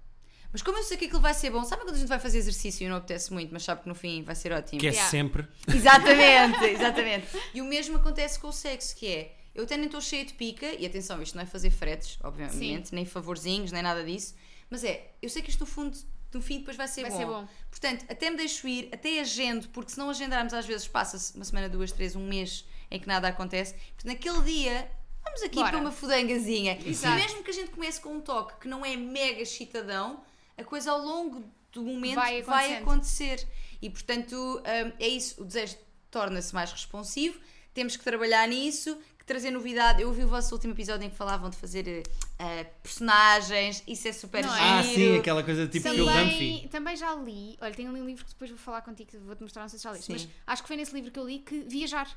[0.53, 2.39] Mas como eu sei que aquilo vai ser bom, sabe quando a gente vai fazer
[2.39, 4.81] exercício e não apetece muito, mas sabe que no fim vai ser ótimo?
[4.81, 5.11] Que é Yeah.
[5.11, 5.47] sempre.
[5.75, 7.27] Exatamente, exatamente.
[7.55, 10.35] E o mesmo acontece com o sexo, que é eu até nem estou cheia de
[10.35, 14.35] pica, e atenção, isto não é fazer fretes, obviamente, nem favorzinhos, nem nada disso,
[14.71, 15.99] mas é, eu sei que isto no fundo,
[16.33, 17.17] no fim depois vai ser, Vai bom.
[17.17, 17.49] ser bom.
[17.71, 21.45] Portanto, até me deixo ir, até agendo, porque se não agendarmos às vezes passa-se uma
[21.45, 23.75] semana, duas, três, um mês em que nada acontece.
[23.75, 24.91] Portanto, naquele dia,
[25.25, 25.71] vamos aqui Bora.
[25.71, 26.79] para uma fudangazinha.
[26.85, 27.19] Exato.
[27.19, 30.23] E mesmo que a gente comece com um toque que não é mega excitadão,
[30.57, 33.47] a coisa ao longo do momento Vai vai, acontecer.
[33.81, 35.77] E portanto, hum, é isso, o desejo
[36.11, 37.39] torna-se mais responsivo,
[37.75, 38.99] temos que trabalhar nisso,
[39.29, 40.03] trazer novidade.
[40.03, 42.03] Eu ouvi o vosso último episódio em que falavam de fazer
[42.39, 44.61] eh, personagens, isso é super Não é?
[44.61, 44.95] Ah, giro.
[44.95, 46.17] sim, aquela coisa tipo Phil Dunphy.
[46.17, 49.43] Também, também já li, olha, tem ali um livro que depois vou falar contigo, vou-te
[49.43, 50.13] mostrar, não sei se já Sim.
[50.15, 52.09] mas acho que foi nesse livro que eu li que viajar.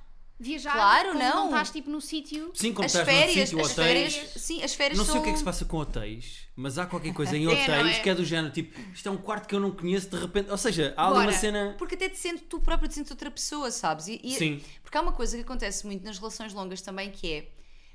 [0.41, 1.35] Viajar, Claro, como não.
[1.35, 2.51] não estás tipo no sítio.
[2.55, 4.13] Sim, como As estás férias, no sítio, as hotéis.
[4.15, 5.21] férias, sim, as férias Não sei são...
[5.21, 7.97] o que é que se passa com hotéis, mas há qualquer coisa em É, hotéis
[7.97, 7.99] é?
[8.01, 10.49] que é do género, tipo, isto é um quarto que eu não conheço, de repente.
[10.49, 11.27] Ou seja, há ali Bora.
[11.27, 11.75] uma cena.
[11.77, 14.07] Porque até te sentes, tu próprio te sentes outra pessoa, sabes?
[14.07, 14.61] E, e- Sim.
[14.81, 17.47] Porque há uma coisa que acontece muito nas relações longas também que é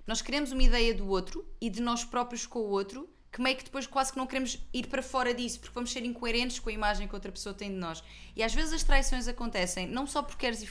[0.07, 3.57] nós queremos uma ideia do outro e de nós próprios com o outro que meio
[3.57, 6.71] que depois quase que não queremos ir para fora disso porque vamos ser incoerentes com
[6.71, 8.03] a imagem que outra pessoa tem de nós.
[8.37, 10.63] E às vezes as traições acontecem não só porque queres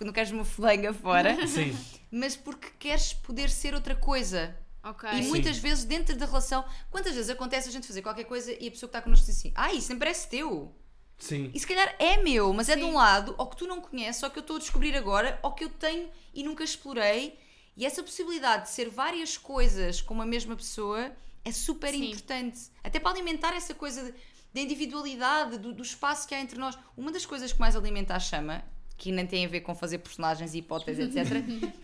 [0.00, 1.76] não queres uma flenga fora, Sim.
[2.10, 4.56] mas porque queres poder ser outra coisa.
[4.82, 5.08] Ok.
[5.10, 5.28] E Sim.
[5.28, 8.70] muitas vezes dentro da relação, quantas vezes acontece a gente fazer qualquer coisa e a
[8.70, 10.72] pessoa que está connosco diz assim: Ah, isso nem parece teu.
[11.18, 11.50] Sim.
[11.54, 12.90] E se calhar é meu, mas é de Sim.
[12.90, 15.52] um lado, ou que tu não conheces, ou que eu estou a descobrir agora, ou
[15.52, 17.38] que eu tenho e nunca explorei.
[17.76, 21.10] E essa possibilidade de ser várias coisas com uma mesma pessoa
[21.44, 22.04] é super Sim.
[22.10, 22.58] importante.
[22.84, 24.14] Até para alimentar essa coisa de-
[24.54, 26.78] da individualidade, do, do espaço que há entre nós.
[26.96, 28.64] Uma das coisas que mais alimenta a chama,
[28.96, 31.42] que nem tem a ver com fazer personagens e hipóteses, etc.,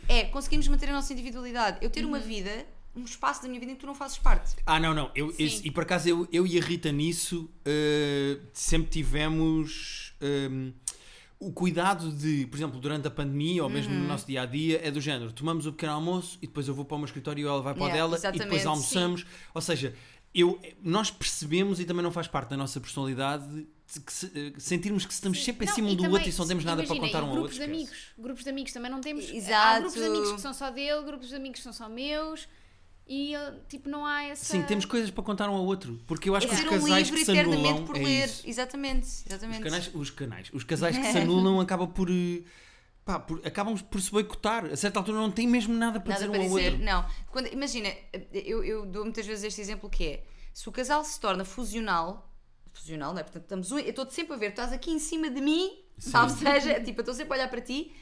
[0.09, 1.79] é conseguirmos manter a nossa individualidade.
[1.83, 2.25] Eu ter uma Uhum.
[2.25, 4.55] vida, um espaço da minha vida em que tu não fazes parte.
[4.67, 5.11] Ah, não, não.
[5.15, 5.45] Eu, Sim.
[5.45, 10.73] esse- e por acaso eu, eu e a Rita nisso eh, sempre tivemos ehm,
[11.39, 14.01] o cuidado de, por exemplo, durante a pandemia ou mesmo Uhum.
[14.03, 16.75] no nosso dia a dia, é do género: tomamos o pequeno almoço e depois eu
[16.75, 19.27] vou para o meu escritório e ela vai para o Yeah, dela e depois almoçamos.
[19.53, 19.95] Ou seja,
[20.35, 23.45] eu, nós percebemos e também não faz parte da nossa personalidade
[23.95, 26.33] de que se- eh, sentirmos que estamos sempre em cima um do também, outro e
[26.33, 27.43] só temos nada para imagina, contar e um ao outro.
[27.43, 27.77] grupos de esquece.
[27.83, 28.07] amigos.
[28.19, 29.29] Grupos de amigos também não temos.
[29.29, 29.81] Há Exato.
[29.81, 32.49] grupos de amigos que são só dele, grupos de amigos que são só meus.
[33.07, 33.35] E
[33.69, 34.45] tipo, não há essa.
[34.45, 36.01] Sim, temos coisas para contar um ao outro.
[36.07, 37.85] Porque eu acho É que os um casais livro que se anulam.
[37.85, 38.25] por é ler.
[38.27, 38.43] isso.
[38.49, 39.63] Exatamente, Os exatamente.
[39.63, 42.43] canais, os canais, os casais que se anulam acabam por, eh,
[43.05, 44.67] pá, por- acabam por se boicotar.
[44.67, 46.71] A certa altura não tem mesmo nada para Nada dizer para um ao dizer.
[46.73, 46.85] outro.
[46.85, 47.07] Não.
[47.31, 47.89] Quando, imagina,
[48.33, 52.31] eu, eu dou muitas vezes este exemplo que é se o casal se torna fusional,
[52.73, 53.23] fusional, não é?
[53.23, 55.71] Portanto, estamos, eu estou sempre a ver, tu estás aqui em cima de mim,
[56.23, 57.93] ou seja, tipo, eu estou sempre a olhar para ti,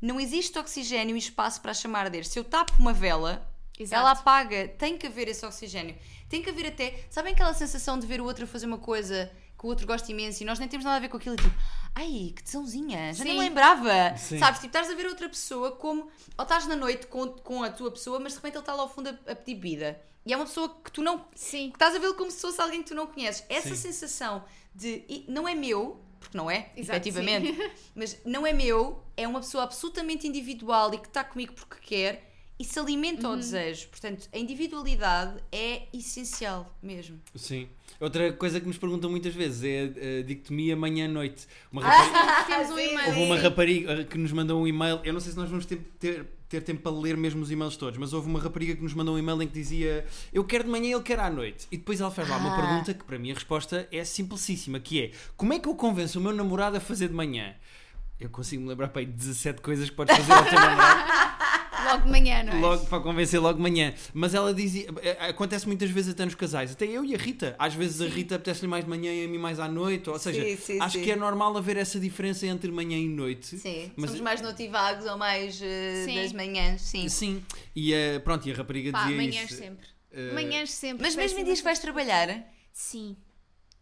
[0.00, 2.24] não existe oxigênio e espaço para a chamar arder.
[2.24, 3.46] Se eu tapo uma vela,
[3.78, 4.00] Exato.
[4.00, 5.96] ela apaga, tem que haver esse oxigênio.
[6.28, 9.30] Tem que haver até, sabem aquela sensação de ver o outro a fazer uma coisa
[9.58, 11.38] que o outro gosta imenso e nós nem temos nada a ver com aquilo e
[11.38, 11.54] tipo,
[11.94, 13.38] ai, que tesãozinha, já nem Sim.
[13.38, 14.16] lembrava.
[14.16, 14.38] Sim.
[14.38, 17.70] Sabes, tipo, estás a ver outra pessoa como, ou estás na noite com, com a
[17.70, 20.00] tua pessoa, mas de repente ele está lá ao fundo a, a pedir bebida.
[20.24, 21.70] E é uma pessoa que tu não, Sim.
[21.70, 23.44] que estás a vê-lo como se fosse alguém que tu não conheces.
[23.48, 23.76] Essa Sim.
[23.76, 29.26] sensação de não é meu, porque não é, Exato, efetivamente, mas não é meu, é
[29.26, 32.29] uma pessoa absolutamente individual e que está comigo porque quer.
[32.60, 33.32] E se alimenta Uhum.
[33.32, 33.88] ao desejo.
[33.88, 37.18] Portanto, a individualidade é essencial mesmo.
[37.34, 37.68] Sim.
[37.98, 41.46] Outra coisa que nos perguntam muitas vezes é a dicotomia manhã-noite.
[41.72, 43.08] Uma Ah, rapariga, Temos um e-mail.
[43.08, 45.00] houve uma rapariga que nos mandou um e-mail.
[45.04, 47.76] Eu não sei se nós vamos ter, ter, ter tempo para ler mesmo os e-mails
[47.76, 50.64] todos, mas houve uma rapariga que nos mandou um e-mail em que dizia eu quero
[50.64, 51.66] de manhã e ele quer à noite.
[51.72, 52.56] E depois ela faz lá uma Ah.
[52.60, 56.18] pergunta que para mim a resposta é simplicíssima, que é como é que eu convenço
[56.18, 57.54] o meu namorado a fazer de manhã?
[58.18, 61.10] Eu consigo me lembrar para aí 17 coisas que podes fazer ao teu namorado.
[61.92, 62.60] Logo de manhã, não é?
[62.60, 63.94] Logo, para convencer logo de manhã.
[64.14, 64.86] Mas ela dizia.
[65.02, 67.54] eh, Acontece muitas vezes até nos casais, até eu e a Rita.
[67.58, 70.08] Às vezes a Rita apetece-lhe mais de manhã e a mim mais à noite.
[70.10, 71.04] Ou seja, Sim, sim, acho sim.
[71.04, 73.58] que é normal haver essa diferença entre manhã e noite.
[73.58, 76.14] Sim, Mas- somos mais notivagos ou mais Sim.
[76.14, 77.08] das manhãs, sim.
[77.08, 77.42] Sim.
[77.74, 79.56] E eh, pronto, e a rapariga Pá, dizia manhãs isso.
[79.62, 79.86] sempre.
[80.12, 81.02] Eh, Manhãs sempre.
[81.06, 82.28] Mas mesmo em dias que vais trabalhar.
[82.72, 83.16] Sim.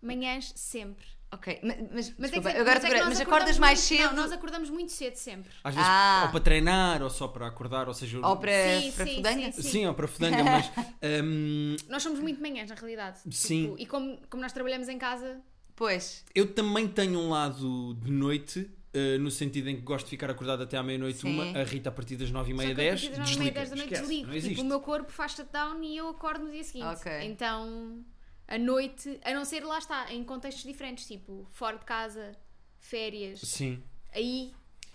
[0.03, 1.05] Manhãs sempre.
[1.31, 3.21] Ok, ma- mas, Mas, desculpa, é que, eu agora mas, é que nós mas acordamos
[3.21, 5.51] acordas mais muito- cedo Não, nós acordamos muito cedo sempre.
[5.63, 6.23] Às vezes, Ah.
[6.25, 8.19] ou para treinar, ou só para acordar, ou seja.
[8.27, 9.53] ou para, Sim, para sim, fudanga?
[9.53, 10.71] sim, Sim, ou para fudanga, mas.
[11.03, 13.19] ehm, Nós somos muito manhãs, na realidade.
[13.31, 13.63] Sim.
[13.65, 15.39] Tipo, e como, como nós trabalhamos em casa,
[15.77, 18.71] Pois, eu também tenho um lado de noite.
[18.95, 21.35] eh, no sentido em que gosto de ficar acordado até à meia-noite, Sim.
[21.35, 23.35] uma, a Rita a partir das 9h30, só que a 10, partir das nove e
[23.37, 23.39] desliga.
[23.39, 24.27] meia, dez da noite desligo.
[24.33, 26.87] Não Tipo, o meu corpo faz shutdown e eu acordo no dia seguinte.
[26.87, 27.13] Ok.
[27.23, 28.03] Então,
[28.49, 32.33] a noite, a não ser lá está, em contextos diferentes, tipo, fora de casa,
[32.81, 33.83] férias, Sim.
[34.13, 34.53] aí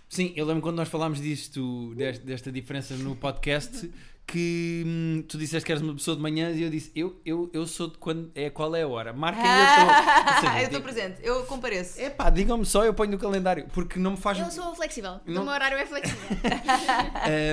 [0.09, 3.91] Sim, eu lembro quando nós falámos disto, desta, desta diferença no podcast,
[4.25, 7.49] que hum, tu disseste que eras uma pessoa de manhã e eu disse, eu, eu,
[7.53, 9.13] eu sou de quando é qual é a hora.
[9.13, 10.49] Marca e eu estou.
[10.59, 11.99] eu estou presente, eu compareço.
[11.99, 14.39] É pá, digam-me só, eu ponho no calendário, porque não me faz.
[14.39, 15.19] eu sou flexível.
[15.25, 16.19] Não- O meu horário é flexível.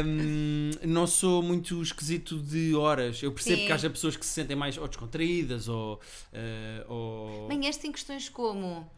[0.04, 3.22] Hum, não sou muito esquisito de horas.
[3.22, 3.66] Eu percebo Sim.
[3.66, 6.00] que haja pessoas que se sentem mais ou descontraídas ou.
[6.32, 7.48] eh, ou...
[7.48, 8.88] Manhãs tem questões como,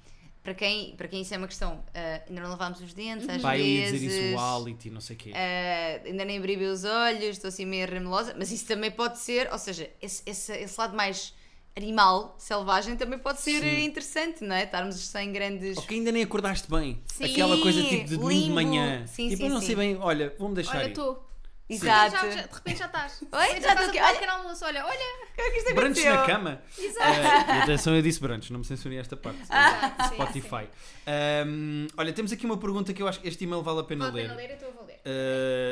[0.43, 3.41] para quem, para quem isso é uma questão, ah, ainda não lavámos os dentes, às
[3.41, 4.01] Pá, eu ia vezes.
[4.01, 5.33] dizer isso, o hálito e não sei o quê.
[5.35, 9.19] ah, ainda nem abri bem os olhos, estou assim meio remelosa, mas isso também pode
[9.19, 11.33] ser, ou seja, esse, esse, esse lado mais
[11.77, 13.85] animal, selvagem, também pode ser Sim.
[13.85, 14.65] interessante, não é?
[14.65, 15.77] Estarmos sem grandes.
[15.79, 17.01] Ou que ainda nem acordaste bem.
[17.07, 17.25] Sim.
[17.25, 19.07] Aquela coisa tipo de domingo de manhã.
[19.07, 19.67] Sim, tipo, sim, eu não sim.
[19.69, 20.89] sei bem, olha, vou-me deixar Olha, ir.
[20.91, 21.32] estou.
[21.75, 22.11] Exato.
[22.17, 23.23] Já, já, de repente já estás.
[23.23, 24.01] Oi, repente já estás a aqui.
[24.01, 24.13] Olha.
[24.15, 24.65] pequeno almoço.
[24.65, 24.99] Olha, olha.
[25.35, 26.63] Que é que isto Brunch na cama.
[26.79, 27.05] Exato.
[27.11, 29.41] Eh, e atenção, eu disse brunch, não me censurem esta parte.
[29.43, 30.69] Exato, sim, Spotify.
[31.07, 34.07] Ahm, olha, temos aqui uma pergunta que eu acho que este e-mail vale a pena
[34.11, 34.29] Vale a ler.
[34.29, 35.01] pena ler, eu estou a ler.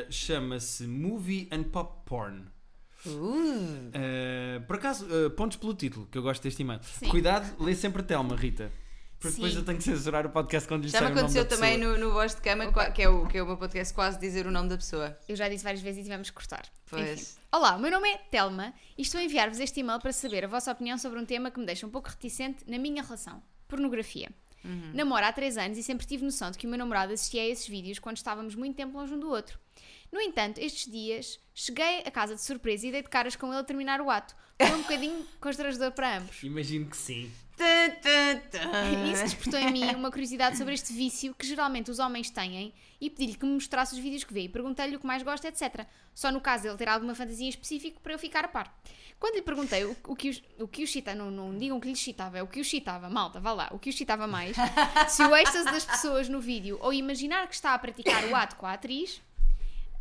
[0.08, 2.46] Uh, Chama-se Movie and Pop Porn.
[3.06, 3.10] Uh,
[3.90, 6.80] Uh, por acaso, uh, pontos pelo título, que eu gosto deste e-mail.
[6.82, 7.08] Sim.
[7.08, 8.70] Cuidado, lê sempre a Telma, Rita.
[9.20, 9.58] Porque depois Sim.
[9.58, 12.34] eu tenho que censurar o podcast quando lhe já me aconteceu também no, no Voz
[12.34, 14.70] de Cama, qua- que é, o, que é o meu podcast, quase dizer o nome
[14.70, 15.16] da pessoa.
[15.28, 16.64] Eu já disse várias vezes e tivemos que cortar.
[16.88, 17.02] Pois.
[17.20, 17.40] Enfim.
[17.52, 20.48] Olá, o meu nome é Telma e estou a enviar-vos este e-mail para saber a
[20.48, 24.30] vossa opinião sobre um tema que me deixa um pouco reticente na minha relação: pornografia.
[24.92, 27.46] Namoro há 3 anos e sempre tive noção de que o meu namorado assistia a
[27.46, 29.58] esses vídeos quando estávamos muito tempo longe um do outro.
[30.12, 33.56] No entanto, estes dias cheguei a casa de surpresa e dei de caras com ele
[33.60, 34.34] a terminar o ato.
[34.58, 36.42] Foi um bocadinho constrangedor para ambos.
[36.42, 37.30] Imagino que sim.
[39.12, 43.10] Isso despertou em mim uma curiosidade sobre este vício que geralmente os homens têm e
[43.10, 45.86] pedi-lhe que me mostrasse os vídeos que vê e perguntei-lhe o que mais gosta, etc.
[46.14, 48.74] Só no caso de ele ter alguma fantasia em específico para eu ficar a par.
[49.18, 51.86] Quando lhe perguntei o, o que, os, o que o excitava, não, não digam que
[51.86, 54.56] lhe excitava, é o que o excitava, malta, vá lá, o que o excitava mais,
[55.08, 58.56] se o êxtase das pessoas no vídeo ou imaginar que está a praticar o ato
[58.56, 59.20] com a atriz,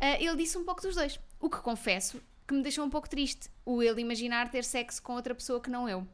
[0.00, 1.20] ah, ele disse um pouco dos dois.
[1.38, 5.12] O que confesso que me deixou um pouco triste, o ele imaginar ter sexo com
[5.12, 6.06] outra pessoa que não eu.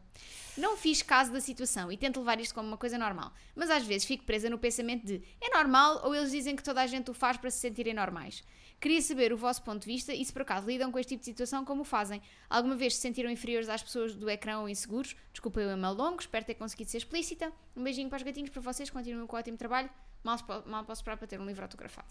[0.57, 3.85] Não fiz caso da situação e tento levar isto como uma coisa normal, mas às
[3.85, 7.11] vezes fico presa no pensamento de é normal ou eles dizem que toda a gente
[7.11, 8.43] o faz para se sentirem normais.
[8.81, 11.21] Queria saber o vosso ponto de vista e se por acaso lidam com este tipo
[11.21, 12.21] de situação, como fazem.
[12.49, 15.17] Alguma vez se sentiram inferiores às pessoas do ecrã ou inseguros?
[15.33, 17.53] Desculpa o e-mail longo, espero ter conseguido ser explícita.
[17.75, 19.89] Um beijinho para os gatinhos, para vocês, continuem com o ótimo trabalho.
[20.23, 22.09] Mal, mal posso esperar para ter um livro autografado.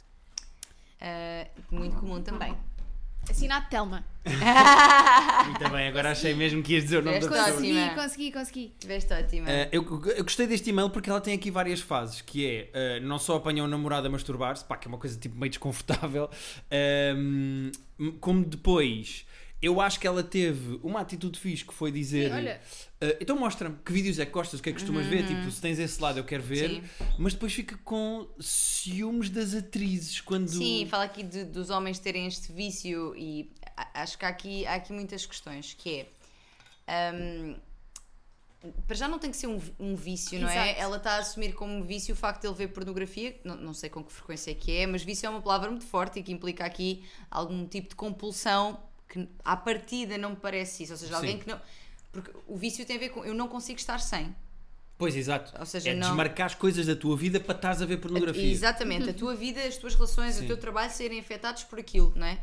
[0.99, 2.57] Ah, muito comum também.
[3.29, 4.05] Assinado Telma.
[4.25, 7.61] Muito bem, agora achei mesmo que ias dizer o nome da Tiveste pessoa.
[7.61, 8.03] Consegui, Ótima.
[8.03, 8.73] consegui, consegui.
[8.79, 9.47] Tiveste ótima.
[9.47, 13.05] Uh, eu, eu gostei deste e-mail porque ela tem aqui várias fases, que é, uh,
[13.05, 16.29] não só apanha o namorado a masturbar-se, pá, que é uma coisa tipo meio desconfortável,
[17.15, 17.71] um,
[18.19, 19.25] como depois,
[19.61, 22.61] eu acho que ela teve uma atitude fixe que foi dizer, Sim, olha.
[23.01, 25.49] uh, então mostra-me que vídeos é que gostas, o que é que costumas ver, tipo,
[25.49, 26.83] se tens esse lado eu quero ver, Sim.
[27.17, 30.49] mas depois fica com ciúmes das atrizes, quando...
[30.49, 33.51] Sim, fala aqui de- dos homens terem este vício e
[33.93, 36.05] acho que há aqui, há aqui muitas questões, que
[36.87, 37.13] é...
[37.13, 37.55] hum,
[38.87, 40.69] para já não tem que ser um, um vício, não é?
[40.71, 40.81] Exato.
[40.81, 43.89] Ela está a assumir como vício o facto de ele ver pornografia, não, não sei
[43.89, 46.31] com que frequência é que é, mas vício é uma palavra muito forte e que
[46.31, 48.79] implica aqui algum tipo de compulsão
[49.15, 51.39] que à partida não me parece isso, ou seja, alguém Sim.
[51.39, 51.61] que não...
[52.11, 54.35] Porque o vício tem a ver com eu não consigo estar sem.
[54.97, 55.53] Pois, exato.
[55.59, 58.51] Ou seja, é não- desmarcar as coisas da tua vida para estares a ver pornografia.
[58.51, 60.45] Exatamente, a tua vida, as tuas relações, Sim.
[60.45, 62.39] o teu trabalho serem afetados por aquilo, não é?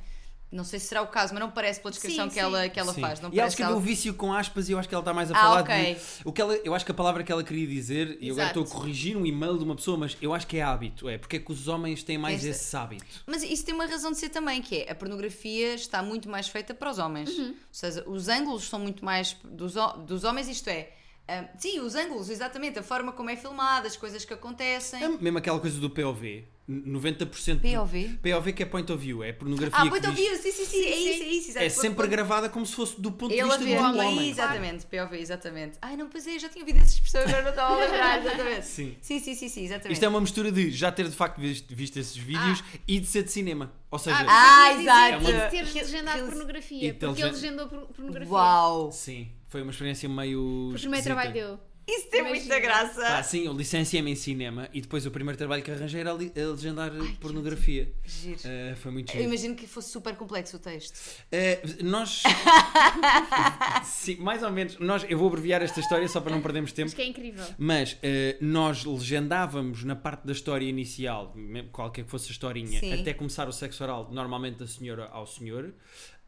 [0.53, 2.41] Não sei se será o caso, mas não parece pela descrição Sim, que sim.
[2.41, 3.01] ela, que ela Sim.
[3.01, 3.21] faz.
[3.21, 5.31] Não e ela escreveu o vício com aspas e eu acho que ela está mais
[5.31, 5.95] a Ah, falar ok.
[5.95, 6.01] de.
[6.27, 8.61] O que ela, eu acho que a palavra que ela queria dizer, e agora Exato.
[8.61, 11.09] estou a corrigir um e-mail de uma pessoa, mas eu acho que é hábito.
[11.09, 13.05] É porque é que os homens têm mais Esta- esse hábito.
[13.27, 16.49] Mas isso tem uma razão de ser também, que é a pornografia está muito mais
[16.49, 17.31] feita para os homens.
[17.31, 17.49] Uhum.
[17.49, 19.73] Ou seja, os ângulos são muito mais dos,
[20.07, 20.91] dos homens, isto é.
[21.27, 25.03] ah, sim, os ângulos, exatamente, a forma como é filmada, as coisas que acontecem.
[25.03, 26.45] É mesmo aquela coisa do POV.
[26.69, 28.19] 90% do- POV?
[28.23, 30.65] POV que é point of view, é pornografia Ah, point of diz- view, sim, sim,
[30.65, 31.51] sim, é isso, é isso.
[31.51, 31.67] exato.
[31.67, 34.31] é sempre gravada como se fosse do ponto de vista do homem, homem.
[34.31, 35.79] exatamente, POV, exatamente.
[35.83, 38.21] Ai, não, pois é, eu já tinha ouvido essa expressão, agora não estava a lembrar,
[38.25, 38.67] exatamente.
[38.67, 38.97] Sim.
[39.01, 39.93] Sim, sim, sim, sim, exatamente.
[39.93, 43.07] Isto é uma mistura de já ter de facto visto, visto esses vídeos e de
[43.07, 43.73] ser de cinema.
[43.91, 45.25] Ou seja, Ah, dizer exato.
[45.25, 46.89] que É uma- ter legendado pornografia.
[46.89, 48.33] Então, porque ele legendou por- pornografia.
[48.33, 48.91] Uau!
[48.93, 50.41] sim, foi uma experiência meio.
[50.41, 51.03] O primeiro esquisita.
[51.05, 51.72] trabalho deu.
[51.87, 52.41] Isso tem Imagina.
[52.41, 53.01] muita graça.
[53.01, 56.15] Pá, sim, eu licenciei-me em cinema e depois o primeiro trabalho que arranjei era a
[56.15, 57.93] legendar pornografia.
[58.05, 58.39] Giro.
[58.45, 59.25] Eh, foi muito Eu giro.
[59.25, 60.99] imagino que fosse super complexo o texto.
[61.33, 62.23] Eh, nós.
[63.85, 64.79] sim, mais ou menos.
[64.79, 66.87] Nós, eu vou abreviar esta história só para não perdermos tempo.
[66.87, 67.45] Mas que é incrível.
[67.59, 71.35] Mas eh, nós legendávamos na parte da história inicial,
[71.73, 73.01] qualquer que fosse a historinha, Sim.
[73.01, 75.75] até começar o sexo oral, normalmente da senhora ao senhor.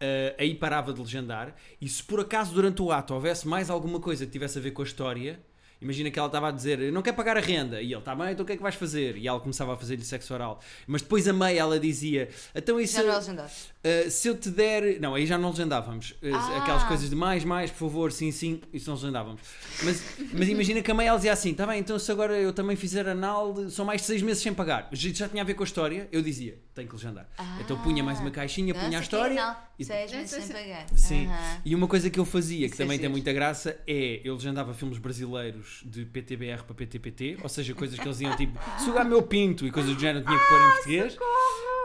[0.00, 1.54] Eh, aí parava de legendar.
[1.80, 4.72] E se por acaso durante o ato houvesse mais alguma coisa que tivesse a ver
[4.72, 5.40] com a história,
[5.85, 7.81] imagina que ela estava a dizer não quer pagar a renda.
[7.81, 9.16] E ele, está bem, então o que é que vais fazer?
[9.16, 10.59] E ela começava a fazer-lhe sexo oral.
[10.87, 12.94] Mas depois a meia ela dizia, então isso.
[12.97, 13.47] Já não é.
[13.47, 14.99] Uh, se eu te der.
[15.01, 16.11] Não, aí já não legendávamos.
[16.23, 16.59] Uh, Ah.
[16.62, 19.40] Aquelas coisas de mais, mais, por favor, sim, sim, isso não legendávamos.
[19.83, 22.53] Mas, mas imagina que a mãe ela dizia assim: tá bem, então se agora eu
[22.53, 24.88] também fizer anal, de- são mais de seis meses sem pagar.
[24.92, 27.29] Já, já tinha a ver com a história, eu dizia: tenho que legendar.
[27.61, 29.35] Então punha mais uma caixinha, punha a Nossa, história.
[29.35, 29.57] não.
[29.79, 30.87] e- meses sim, sem pagar.
[30.94, 31.29] Sim.
[31.64, 33.12] E uma coisa que eu fazia, que Isso é também tem giro.
[33.12, 38.04] muita graça, é eu legendava filmes brasileiros de PTBR para PTPT, ou seja, coisas que
[38.06, 41.16] eles diziam tipo sugar meu pinto e coisas do género tinha que pôr em português.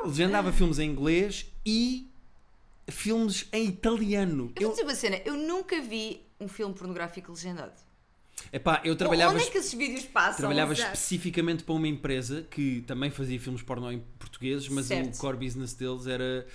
[0.06, 2.10] Legendava filmes em inglês e
[2.89, 4.52] filmes em italiano.
[4.56, 7.73] Eu vou dizer uma cena, eu nunca vi um filme pornográfico legendado.
[8.54, 10.38] Epá, eu trabalhava, Onde é que esses vídeos passam?
[10.38, 10.93] trabalhava Exato.
[10.93, 15.13] especificamente para uma empresa que também fazia filmes pornô em portugueses, mas Certo.
[15.13, 16.47] o core business deles era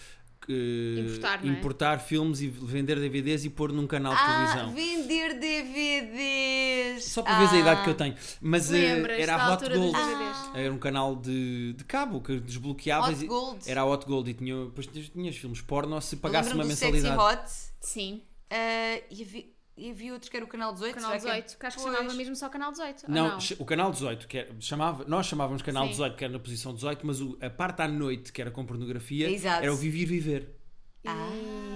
[0.52, 1.48] Importar, é?
[1.48, 4.74] importar filmes e vender DVDs e pôr num canal de Ah, televisão.
[4.74, 7.04] vender DVDs.
[7.04, 7.60] Só para veres a Ah.
[7.60, 8.14] idade que eu tenho.
[8.40, 9.92] Mas eh, era a Hot Gold.
[9.92, 10.50] DVDs?
[10.54, 13.16] Era um canal de, de cabo que desbloqueavas.
[13.16, 13.70] Hot e- Gold.
[13.70, 16.70] Era a Hot Gold e tinha, depois tinhas, tinhas filmes porno se pagasse uma do
[16.74, 17.20] Sexy mensalidade.
[17.42, 17.50] Hot.
[17.80, 18.22] Sim.
[18.50, 19.44] ah, e, havia,
[19.76, 20.94] e havia outros que era o canal 18.
[20.94, 21.40] Canal será que é?
[21.42, 21.58] 18.
[21.58, 21.96] Que acho que Pois.
[21.96, 23.04] chamava mesmo só Canal 18.
[23.06, 25.90] ou Não, ch- o canal 18, que era, chamava, nós chamávamos canal Sim.
[25.90, 28.64] 18, que era na posição 18, mas o- a parte à noite, que era com
[28.64, 29.62] pornografia, Exato.
[29.62, 30.48] era o Vivir Viver.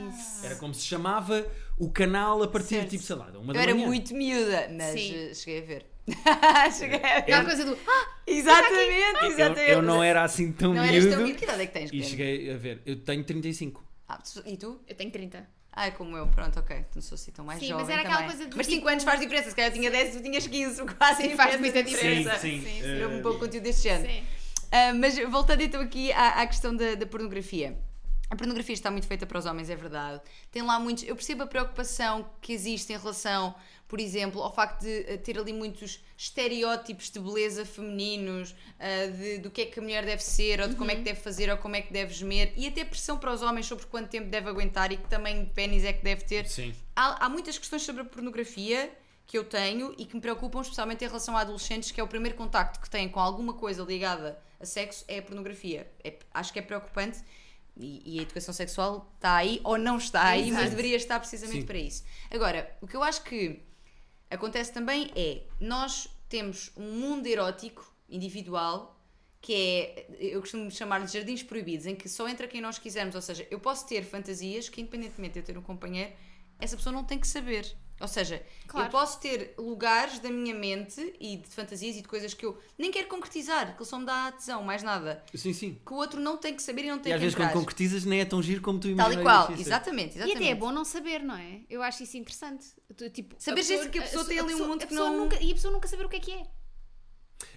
[0.08, 0.46] Isso.
[0.46, 1.46] Era como se chamava
[1.78, 2.90] o canal a partir, Certo.
[2.90, 3.86] tipo, sei lá, de uma Eu da era manhã.
[3.86, 5.14] muito miúda, mas Sim.
[5.14, 5.86] eh, cheguei a ver.
[6.78, 7.16] cheguei a ver.
[7.18, 7.78] Aquela coisa do.
[7.86, 9.70] Ah, Exatamente, Eu, exatamente.
[9.70, 11.10] eu não era assim tão Não eras miúdo.
[11.10, 11.38] tão miúdo.
[11.38, 11.90] Que idade é que tens?
[11.92, 13.84] E cheguei a ver, eu tenho 35.
[14.08, 14.80] Ah, e tu?
[14.88, 15.46] eu tenho 30.
[15.80, 16.84] Ah, é como eu, pronto, ok.
[16.92, 18.30] Não sou assim tão mais Sim, jovem mas era aquela também.
[18.36, 19.50] coisa de Mas 5 tipo- anos faz diferença.
[19.50, 20.82] Se calhar eu tinha 10 e tu tinhas 15.
[20.98, 22.34] Quase Sim, faz muita diferença.
[22.38, 22.62] Sim, sim.
[22.64, 23.00] Sim, sim.
[23.00, 24.10] Eh, um pouco conteúdo deste género.
[24.10, 24.24] Sim.
[24.72, 27.78] Ah, mas voltando então aqui à, à questão da, da pornografia.
[28.30, 30.20] A pornografia está muito feita para os homens, é verdade.
[30.50, 31.04] Tem lá muitos.
[31.04, 33.54] Eu percebo a preocupação que existe em relação,
[33.86, 39.38] por exemplo, ao facto de eh, ter ali muitos estereótipos de beleza femininos, ah, de,
[39.38, 41.50] do que é que a mulher deve ser, ou de como é que deve fazer,
[41.50, 44.28] ou como é que deve gemer, e até pressão para os homens sobre quanto tempo
[44.28, 46.46] deve aguentar e que tamanho de pênis é que deve ter.
[46.46, 46.74] Sim.
[46.94, 48.92] Há, há muitas questões sobre a pornografia
[49.26, 52.08] que eu tenho e que me preocupam, especialmente em relação a adolescentes, que é o
[52.08, 55.90] primeiro contacto que têm com alguma coisa ligada a sexo é a pornografia.
[56.02, 57.22] É- acho que é preocupante
[57.78, 60.70] e, e a educação sexual está aí ou não está aí, mas Exato.
[60.70, 61.66] deveria estar precisamente Sim.
[61.66, 62.04] para isso.
[62.30, 63.62] Agora, o que eu acho que
[64.30, 68.96] acontece também é nós temos um mundo erótico individual
[69.40, 73.14] que é, eu costumo chamar de jardins proibidos, em que só entra quem nós quisermos,
[73.14, 76.12] ou seja, eu posso ter fantasias que independentemente de eu ter um companheiro,
[76.58, 77.72] essa pessoa não tem que saber.
[78.00, 78.86] Ou seja, Claro.
[78.86, 82.56] eu posso ter lugares da minha mente e de fantasias e de coisas que eu
[82.78, 85.24] nem quero concretizar, que ele só me dá tesão, mais nada.
[85.34, 85.80] Sim, sim.
[85.84, 87.48] Que o outro não tem que saber e não tem E às que vezes entrar.
[87.50, 89.20] quando concretizas nem é tão giro como tu Tal imaginas.
[89.20, 90.36] e qual, exatamente, E exatamente.
[90.36, 91.60] até é bom não saber, não é?
[91.68, 92.66] Eu acho isso interessante.
[93.12, 95.18] Tipo, Saber se que a pessoa tem ali um pessoa- mundo a que pessoa não-
[95.18, 96.42] Nunca, e a pessoa nunca saber o que é que é.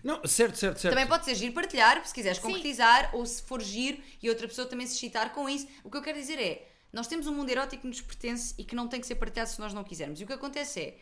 [0.03, 0.93] Não, certo, certo, certo.
[0.93, 2.43] Também pode ser giro partilhar, se quiseres Sim.
[2.43, 5.67] concretizar, ou se for giro e outra pessoa também se excitar com isso.
[5.83, 8.63] O que eu quero dizer é, nós temos um mundo erótico que nos pertence e
[8.63, 10.19] que não tem que ser partilhado se nós não quisermos.
[10.19, 10.97] E o que acontece é,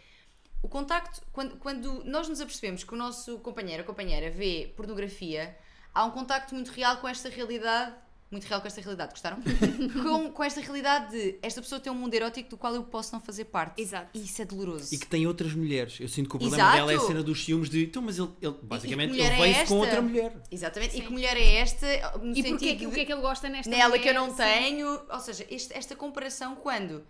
[0.62, 5.58] o contacto, quando, quando nós nos apercebemos que o nosso companheiro ou companheira vê pornografia,
[5.94, 7.96] há um contacto muito real com esta realidade
[8.32, 9.38] muito real com esta realidade, gostaram?
[10.04, 13.12] com, com esta realidade de esta pessoa tem um mundo erótico do qual eu posso
[13.14, 13.82] não fazer parte.
[13.82, 14.10] Exato.
[14.14, 14.94] E isso é doloroso.
[14.94, 16.00] E que tem outras mulheres.
[16.00, 16.78] Eu sinto que o problema Exato.
[16.78, 17.86] dela é a cena dos ciúmes de.
[17.86, 20.36] Então, mas ele, ele basicamente ele é veio com outra mulher.
[20.52, 20.96] Exatamente.
[20.96, 21.06] E Sim.
[21.08, 21.88] que mulher é esta?
[22.36, 24.02] E porquê, que- o de- que é que ele gosta nesta nela mulher?
[24.04, 24.36] que eu não Sim.
[24.38, 25.02] tenho.
[25.10, 27.04] Ou seja, este- esta comparação quando.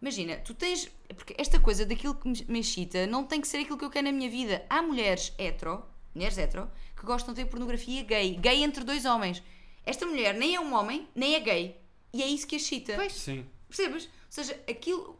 [0.00, 0.90] Imagina, tu tens.
[1.14, 3.90] Porque esta coisa daquilo que me- me excita não tem que ser aquilo que eu
[3.90, 4.64] quero na minha vida.
[4.68, 5.82] Há mulheres hetero,
[6.14, 8.36] mulheres hetero, que gostam de ver pornografia gay.
[8.36, 9.42] Gay entre dois homens.
[9.86, 11.80] Esta mulher nem é um homem, nem é gay.
[12.12, 12.94] E é isso que a excita.
[12.96, 13.12] Pois.
[13.12, 13.46] Sim.
[13.68, 14.04] Percebes?
[14.04, 15.18] Ou seja, aquilo.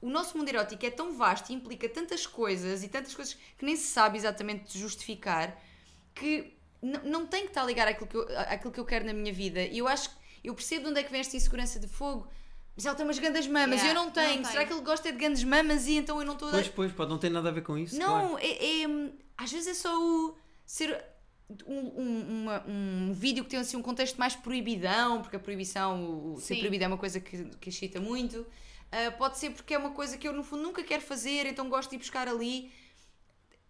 [0.00, 3.64] O nosso mundo erótico é tão vasto e implica tantas coisas e tantas coisas que
[3.64, 5.56] nem se sabe exatamente justificar
[6.14, 9.12] que não tem que estar a ligar àquilo que, eu, àquilo que eu quero na
[9.12, 9.62] minha vida.
[9.62, 12.28] E eu acho que eu percebo de onde é que vem esta insegurança de fogo.
[12.76, 14.36] Mas ela tem umas grandes mamas e Yeah, eu não tenho.
[14.36, 14.66] não Será tenho.
[14.68, 16.58] que ele gosta de grandes mamas e então eu não estou a dar.
[16.58, 17.98] Pois, pois, pode não ter nada a ver com isso.
[17.98, 18.38] Não, claro.
[18.38, 20.36] é, é- Às vezes é só o.
[20.66, 21.02] Ser.
[21.64, 26.04] Um, um, uma- um vídeo que tem assim um contexto mais proibidão, porque a proibição,
[26.04, 28.44] o, o ser proibido é uma coisa que, que excita muito.
[28.90, 31.68] Ah, pode ser porque é uma coisa que eu no fundo nunca quero fazer, então
[31.68, 32.72] gosto de ir buscar ali.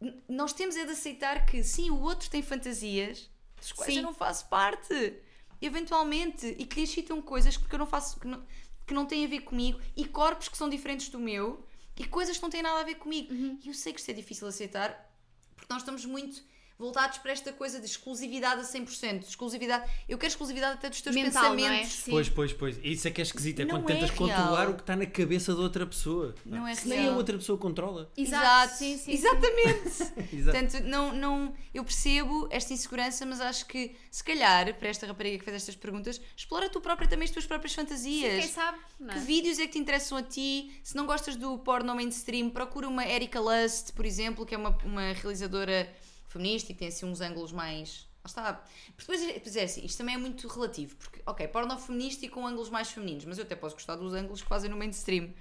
[0.01, 3.99] N- Nós temos é de aceitar que sim, o outro tem fantasias das quais Sim.
[4.01, 5.15] eu não faço parte,
[5.61, 8.43] eventualmente, e que lhe excitam coisas que eu não faço, que não,
[8.87, 11.67] que não têm a ver comigo, e corpos que são diferentes do meu,
[11.99, 13.33] e coisas que não têm nada a ver comigo.
[13.35, 15.11] E eu sei que isto é difícil aceitar,
[15.55, 16.43] porque nós estamos muito
[16.79, 19.23] voltados para esta coisa de exclusividade a 100%.
[19.29, 21.57] Exclusividade, eu quero exclusividade até dos teus Mental, não é?
[21.57, 21.93] pensamentos.
[21.93, 22.11] Sim.
[22.11, 22.79] Pois, pois, pois.
[22.83, 23.61] Isso é que é esquisito.
[23.61, 24.19] É Não quando é tentas real.
[24.19, 26.35] controlar o que está na cabeça da outra pessoa.
[26.45, 27.17] Não é Se nem a real.
[27.17, 28.11] outra pessoa controla.
[28.17, 28.75] Exato.
[28.77, 29.13] Sim, sim, sim.
[29.13, 29.89] Exatamente.
[30.37, 30.59] Exato.
[30.59, 35.39] Portanto, não, não, eu percebo esta insegurança, mas acho que, se calhar, para esta rapariga
[35.39, 38.45] que fez estas perguntas, explora tu própria também as tuas próprias fantasias.
[38.45, 38.79] Quem sabe?
[39.01, 39.23] Não Que é?
[39.23, 40.79] vídeos é que te interessam a ti?
[40.83, 44.77] Se não gostas do porno mainstream, procura uma Erika Lust, por exemplo, que é uma,
[44.85, 45.91] uma realizadora
[46.37, 48.07] feminista e tem assim uns ângulos mais.
[48.25, 48.65] Lá está.
[48.97, 52.47] Depois, depois é assim, isto também é muito relativo, porque, ok, porno feminista e com
[52.47, 55.33] ângulos mais femininos, mas eu até posso gostar dos ângulos que fazem no mainstream.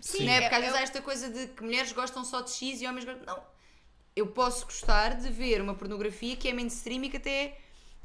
[0.00, 0.24] Sim.
[0.24, 0.36] Não é?
[0.36, 2.80] é- Porque às vezes é- há esta coisa de que mulheres gostam só de X
[2.80, 3.24] e homens gostam.
[3.24, 3.42] Não.
[4.16, 7.58] Eu posso gostar de ver uma pornografia que é mainstream e que até.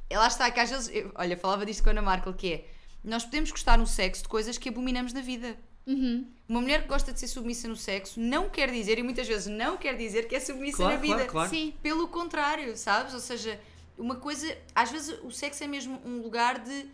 [0.10, 0.90] é, Lá está, que às vezes.
[0.94, 2.70] eu- olha, falava disto com a Ana Markel, que é.
[3.04, 5.58] Nós podemos gostar no sexo de coisas que abominamos na vida.
[5.88, 6.26] Uhum.
[6.50, 9.48] Uma mulher que gosta de ser submissa no sexo não quer dizer, e muitas vezes
[9.48, 11.14] não quer dizer, que é submissa Claro, na vida.
[11.16, 11.50] claro, claro.
[11.50, 11.74] Sim.
[11.82, 13.14] Pelo contrário, sabes?
[13.14, 13.60] Ou seja,
[13.98, 14.56] uma coisa.
[14.76, 16.86] Às vezes o sexo é mesmo um lugar de.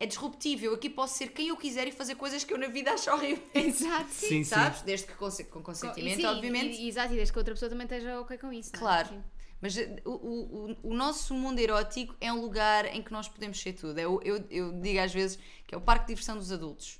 [0.00, 0.64] É disruptivo.
[0.64, 3.10] Eu aqui posso ser quem eu quiser e fazer coisas que eu na vida acho
[3.10, 3.80] horríveis.
[3.82, 4.10] Exato.
[4.10, 4.44] Sim, sim.
[4.44, 4.82] Sabes?
[4.82, 6.76] Desde que conse- com consentimento, Sim, obviamente.
[6.76, 8.70] E, e, exato, e desde que outra pessoa também esteja ok com isso.
[8.74, 8.80] não é?
[8.80, 9.08] Claro.
[9.08, 9.22] Sim.
[9.60, 13.26] Mas eh, o, o, o- o nosso mundo erótico é um lugar em que nós
[13.26, 13.98] podemos ser tudo.
[13.98, 16.97] Eu, eu, eu digo às vezes que é o parque de diversão dos adultos.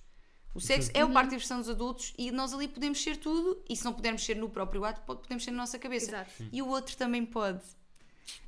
[0.54, 3.62] O sexo é o parque de diversão dos adultos e nós ali podemos ser tudo.
[3.68, 6.06] E se não pudermos ser no próprio ato, pode- podemos ser na nossa cabeça.
[6.10, 6.30] Exato.
[6.52, 7.60] E o outro também pode.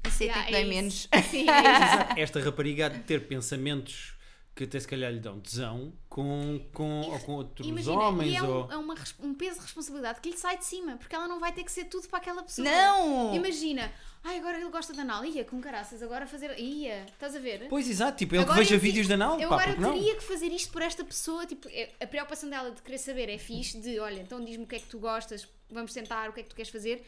[0.05, 0.95] Aceitem Yeah, que dói é menos.
[0.95, 1.09] isso.
[1.31, 2.21] Sim, é.
[2.21, 4.15] Esta rapariga há de ter pensamentos
[4.55, 8.33] que até se calhar lhe dão tesão com, com, ou com outros Imagina, homens.
[8.33, 8.67] e é, ou...
[8.67, 11.39] um, é uma um peso de responsabilidade que lhe sai de cima, porque ela não
[11.41, 12.69] vai ter que ser tudo para aquela pessoa.
[12.69, 13.35] Não!
[13.35, 13.91] Imagina,
[14.23, 16.59] ai, agora ele gosta de anal, ia com caraças, agora fazer.
[16.59, 17.69] Ia, estás a ver?
[17.69, 19.95] Pois exato, tipo, ele que Agora veja eu vídeos de anal, Eu pá, agora não?
[19.95, 21.47] teria que fazer isto por esta pessoa.
[21.47, 24.67] Tipo, é- a preocupação dela de querer saber é fixe, de olha, então diz-me o
[24.67, 27.03] que é que tu gostas, vamos tentar, o que é que tu queres fazer.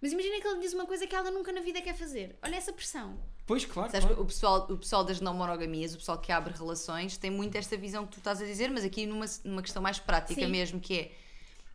[0.00, 2.36] Mas imagina que ele diz uma coisa que ela nunca na vida quer fazer.
[2.42, 3.18] Olha essa pressão.
[3.48, 3.90] Pois, claro.
[3.90, 4.22] Sabes, claro.
[4.22, 7.78] o, pessoal, o pessoal das não monogamias, o pessoal que abre relações, tem muito esta
[7.78, 10.48] visão que tu estás a dizer, mas aqui numa, numa questão mais prática Sim.
[10.48, 11.12] mesmo, que é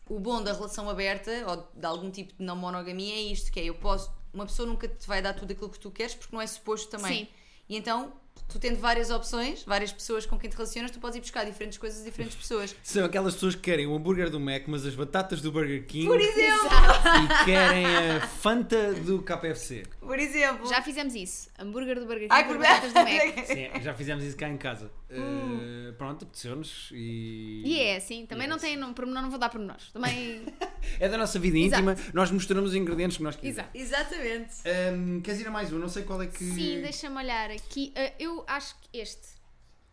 [0.07, 3.59] o bom da relação aberta ou de algum tipo de não monogamia é isto, que
[3.59, 6.35] é eu posso, uma pessoa nunca te vai dar tudo aquilo que tu queres porque
[6.35, 7.25] não é suposto também.
[7.25, 7.31] Sim.
[7.67, 8.13] E então,
[8.47, 11.77] tu tendo várias opções, várias pessoas com quem te relacionas, tu podes ir buscar diferentes
[11.77, 12.75] coisas a diferentes pessoas.
[12.83, 16.05] São aquelas pessoas que querem o hambúrguer do Mac, mas as batatas do Burger King
[16.05, 16.69] Por exemplo!
[17.41, 19.83] e querem a Fanta do KFC.
[19.99, 20.67] Por exemplo!
[20.67, 21.49] Já fizemos isso.
[21.57, 22.57] Hambúrguer do Burger King Ai, por...
[22.57, 23.45] batatas do Mac.
[23.45, 24.91] Sim, já fizemos isso cá em casa.
[25.09, 27.61] Uh, pronto, apeteceu-nos e.
[27.65, 28.67] E é assim, também E é não assim.
[28.67, 29.91] tem, não, pormenor não vou dar pormenores.
[29.91, 30.45] Também.
[30.99, 31.81] É da nossa vida Exato.
[31.83, 33.71] íntima, nós mostramos os ingredientes que nós quisermos.
[33.73, 34.13] Exato.
[34.13, 34.55] Exatamente.
[34.93, 35.79] Um, queres ir a mais um?
[35.79, 36.43] Não sei qual é que.
[36.43, 37.93] Sim, deixa-me olhar aqui.
[37.95, 39.27] Ah, eu acho que este.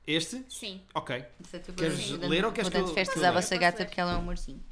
[0.06, 0.44] Este?
[0.48, 0.80] Sim.
[0.94, 1.22] Ok.
[1.38, 4.16] Portanto, Queres dando- ler ou queres que eu- festas à vossa gata porque ela é
[4.16, 4.62] um amorzinho.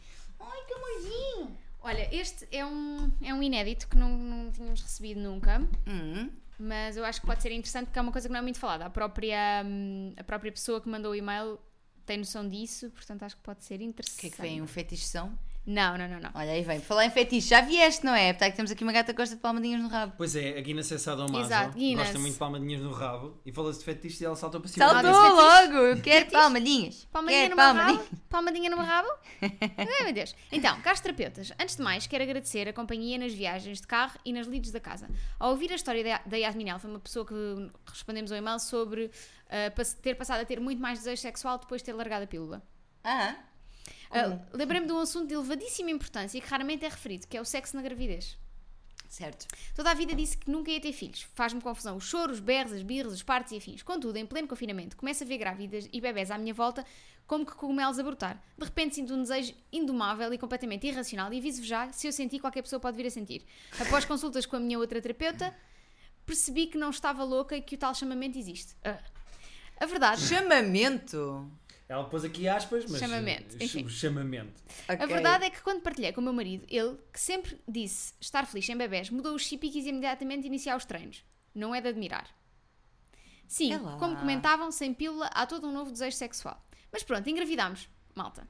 [0.40, 1.56] Ai, que amorzinho!
[1.80, 5.60] Olha, este é um, é um inédito que não, não tínhamos recebido nunca.
[5.86, 6.28] Hum.
[6.58, 8.58] Mas eu acho que pode ser interessante porque é uma coisa que não é muito
[8.58, 8.84] falada.
[8.86, 11.56] A própria, hum, a própria pessoa que mandou o e-mail
[12.04, 14.20] tem noção disso, portanto acho que pode ser O interessante.
[14.20, 14.60] que é que vem?
[14.60, 15.38] Um fetichão?
[15.70, 16.30] Não, não, não, não.
[16.34, 16.80] Olha aí vem.
[16.80, 18.32] Falar em fetiche, já vieste, não é?
[18.32, 20.14] Porque temos aqui uma gata que gosta de palmadinhas no rabo.
[20.16, 22.04] Pois é, a Guinness Cessado Mazo Exato, Guinness.
[22.06, 24.88] gosta muito de palmadinhas no rabo e fala-se de fetiche e ela saltou para cima.
[24.88, 25.12] Saltou.
[25.12, 25.74] Logo!
[25.76, 26.30] Eu quero Fetiche?
[26.30, 27.04] palmadinhas.
[27.12, 28.06] Palmadinha Quero no meu palmadinhas.
[28.06, 28.22] rabo?
[28.30, 29.08] Palmadinha no meu rabo?
[29.42, 30.34] Ai, meu Deus.
[30.50, 34.32] Então, caros terapeutas, antes de mais, quero agradecer a companhia nas viagens de carro e
[34.32, 35.06] nas lides da casa.
[35.38, 37.34] Ao ouvir a história da- Yasmin, ela foi uma pessoa que
[37.86, 39.10] respondemos ao e-mail sobre
[39.76, 42.62] pass- ter passado a ter muito mais desejo sexual depois de ter largado a pílula.
[43.04, 43.34] Ah,
[44.10, 47.40] Ah, Lembrei-me de um assunto de elevadíssima importância e que raramente é referido, que é
[47.40, 48.38] o sexo na gravidez.
[49.08, 49.46] certo.
[49.74, 51.22] Toda a vida disse que nunca ia ter filhos.
[51.34, 53.82] Faz-me confusão os choros, os berros, as birras, os partos e afins.
[53.82, 56.84] Contudo, em pleno confinamento, começo a ver grávidas e bebés à minha volta
[57.28, 58.42] como que cogumelos a brotar.
[58.56, 62.40] De repente sinto um desejo indomável e completamente irracional e aviso-vos já, se eu sentir,
[62.40, 63.44] qualquer pessoa pode vir a sentir.
[63.78, 65.54] Após consultas com a minha outra terapeuta,
[66.24, 68.74] percebi que não estava louca e que o tal chamamento existe.
[68.82, 68.98] Ah.
[69.78, 70.22] A verdade...
[70.22, 71.50] Chamamento.
[71.88, 73.00] Ela pôs aqui aspas, mas.
[73.00, 73.84] Chamamento, eh, enfim.
[73.84, 74.62] o Chamamento.
[74.86, 78.46] A verdade é que quando partilhei com o meu marido, ele, que sempre disse estar
[78.46, 81.24] feliz em bebés, mudou os chip e quis imediatamente iniciar os treinos.
[81.54, 82.28] Não é de admirar.
[83.46, 86.62] Sim, É como comentavam, sem pílula há todo um novo desejo sexual.
[86.92, 87.88] Mas pronto, engravidámos.
[88.14, 88.46] Malta.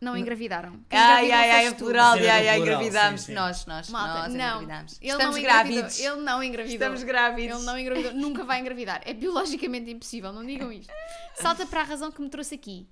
[0.00, 0.72] Não engravidaram.
[0.88, 1.76] Quem Ai, ai, ai, é tu.
[1.84, 3.20] plural, ai, ai, plural, engravidámos.
[3.20, 3.32] sim, sim.
[3.34, 4.62] Nós, nós, Malta, nós não.
[4.62, 4.98] engravidámos.
[5.00, 6.00] Ele Estamos não grávidos.
[6.00, 6.74] Ele não engravidou.
[6.74, 7.56] Estamos grávidos.
[7.56, 8.14] Ele não engravidou.
[8.14, 9.02] Nunca vai engravidar.
[9.04, 10.32] É biologicamente impossível.
[10.32, 10.90] Não digam isto.
[11.34, 12.88] Salta para a razão que me trouxe aqui.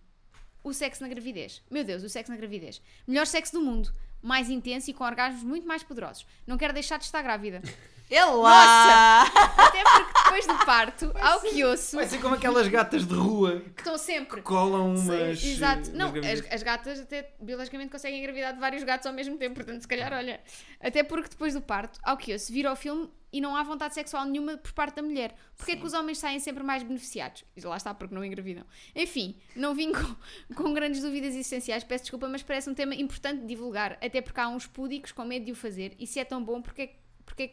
[0.62, 1.62] O sexo na gravidez.
[1.70, 2.82] Meu Deus, o sexo na gravidez.
[3.06, 3.90] Melhor sexo do mundo.
[4.20, 6.26] Mais intenso e com orgasmos muito mais poderosos.
[6.46, 7.62] Não quero deixar de estar grávida.
[8.10, 9.22] É lá!
[9.22, 13.60] Até porque depois do parto, ao que ouço, Vai ser como aquelas gatas de rua
[13.74, 14.40] que estão sempre.
[14.42, 15.40] colam umas.
[15.40, 15.90] Sim, Exato.
[15.90, 19.54] eh, Não, as, as gatas até biologicamente conseguem engravidar de vários gatos ao mesmo tempo,
[19.56, 20.40] portanto, se calhar, olha.
[20.80, 23.92] Até porque depois do parto, ao que ouço, vira ao filme e não há vontade
[23.92, 25.34] sexual nenhuma por parte da mulher.
[25.56, 27.44] Porque é que os homens saem sempre mais beneficiados?
[27.54, 28.64] E lá está, porque não engravidam.
[28.94, 29.92] Enfim, não vim
[30.48, 34.22] com, com grandes dúvidas essenciais, peço desculpa, mas parece um tema importante de divulgar, até
[34.22, 35.94] porque há uns púdicos com medo de o fazer.
[35.98, 36.90] E se é tão bom, porque,
[37.26, 37.50] porque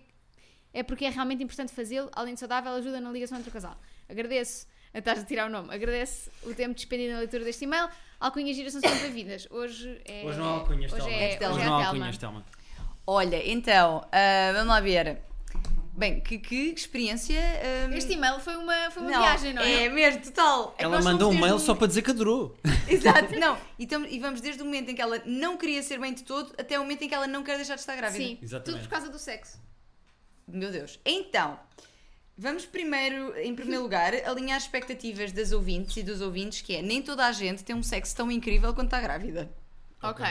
[0.76, 3.76] é porque é realmente importante fazê-lo, além de saudável, ajuda na ligação entre o casal.
[4.10, 7.88] Agradeço, estás a tirar o nome, agradeço o tempo despendido na leitura deste e-mail.
[8.20, 9.48] Alcunhas giras são sempre vidas.
[9.50, 10.24] Hoje é.
[10.26, 11.18] Hoje não há alcunhas, hoje Telma.
[11.18, 11.56] é, É Telma.
[11.56, 12.46] hoje Hoje não há alcunhas, Telma.
[13.08, 15.18] Olha, então, ah, vamos lá ver.
[15.98, 17.40] Bem, que, que experiência.
[17.40, 19.86] ah, Este e-mail foi uma, foi uma não, viagem, não é?
[19.86, 20.76] É mesmo, total.
[20.78, 22.58] É Ela mandou um mail desde só para dizer que adorou.
[22.88, 23.58] Exato, não.
[23.80, 26.24] E, tamo- e vamos desde o momento em que ela não queria ser bem de
[26.24, 28.22] todo até o momento em que ela não quer deixar de estar grávida.
[28.26, 28.80] Sim, Exatamente.
[28.82, 29.58] tudo por causa do sexo.
[30.48, 31.00] Meu Deus.
[31.06, 31.60] Então,
[32.38, 36.82] vamos primeiro, em primeiro lugar, alinhar as expectativas das ouvintes e dos ouvintes, que é
[36.82, 39.52] nem toda a gente tem um sexo tão incrível quanto está grávida.
[40.02, 40.26] Ok.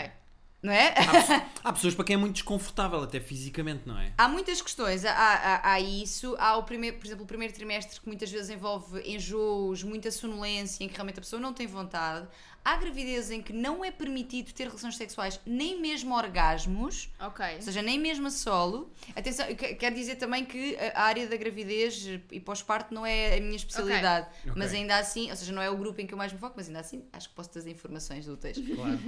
[0.65, 0.95] Não é?
[0.97, 4.12] Há, pessoas- há pessoas para quem é muito desconfortável, até fisicamente, não é?
[4.17, 8.01] Há muitas questões, há, há, há isso, há o primeiro, por exemplo, o primeiro trimestre
[8.01, 12.27] que muitas vezes envolve enjoos, muita sonolência, em que realmente a pessoa não tem vontade.
[12.65, 17.45] Há gravidez em que não é permitido ter relações sexuais, nem mesmo orgasmos, Ok.
[17.57, 18.91] ou seja, nem mesmo a solo.
[19.15, 23.57] Atenção, quero dizer também que a área da gravidez e pós-parto não é a minha
[23.57, 24.53] especialidade, Ok.
[24.57, 26.55] mas ainda assim, ou seja, não é o grupo em que eu mais me foco,
[26.57, 28.57] mas ainda assim acho que posso trazer informações úteis.
[28.57, 28.99] Claro.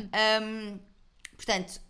[0.43, 0.79] Um,
[1.37, 1.81] portanto,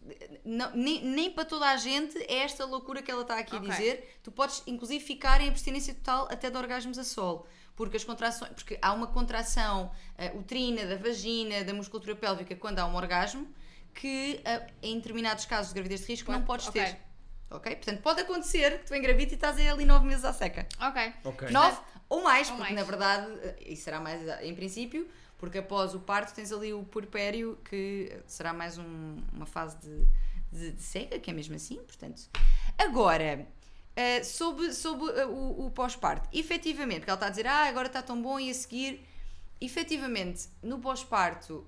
[0.44, 3.68] não- nem, nem para toda a gente é esta loucura que ela está aqui Ok.
[3.68, 4.18] a dizer.
[4.22, 7.46] Tu podes, inclusive, ficar em abstinência total até de orgasmos a solo.
[7.74, 12.78] Porque as contrações, porque há uma contração eh, uterina, da vagina, da musculatura pélvica quando
[12.78, 13.46] há um orgasmo
[13.94, 16.82] que eh, em determinados casos de gravidez de risco não podes ok.
[16.82, 16.98] ter.
[17.50, 17.76] Ok?
[17.76, 20.66] Portanto, pode acontecer que tu engravides e estás aí ali nove meses à seca.
[20.80, 21.12] Ok.
[21.24, 21.50] Ok.
[21.50, 21.78] Nove
[22.08, 22.86] ou mais, Ou porque mais.
[22.86, 25.06] na verdade, eh, isso será mais em princípio,
[25.38, 30.06] porque após o parto tens ali o puerpério, que será mais um- uma fase de,
[30.52, 32.22] de, de seca, que é mesmo assim, portanto.
[32.78, 33.46] Agora,
[33.94, 37.86] eh, sobre, sobre eh, o, o pós-parto, efetivamente, porque ela está a dizer, ah, agora
[37.86, 39.04] está tão bom e a seguir,
[39.60, 41.66] efetivamente, no pós-parto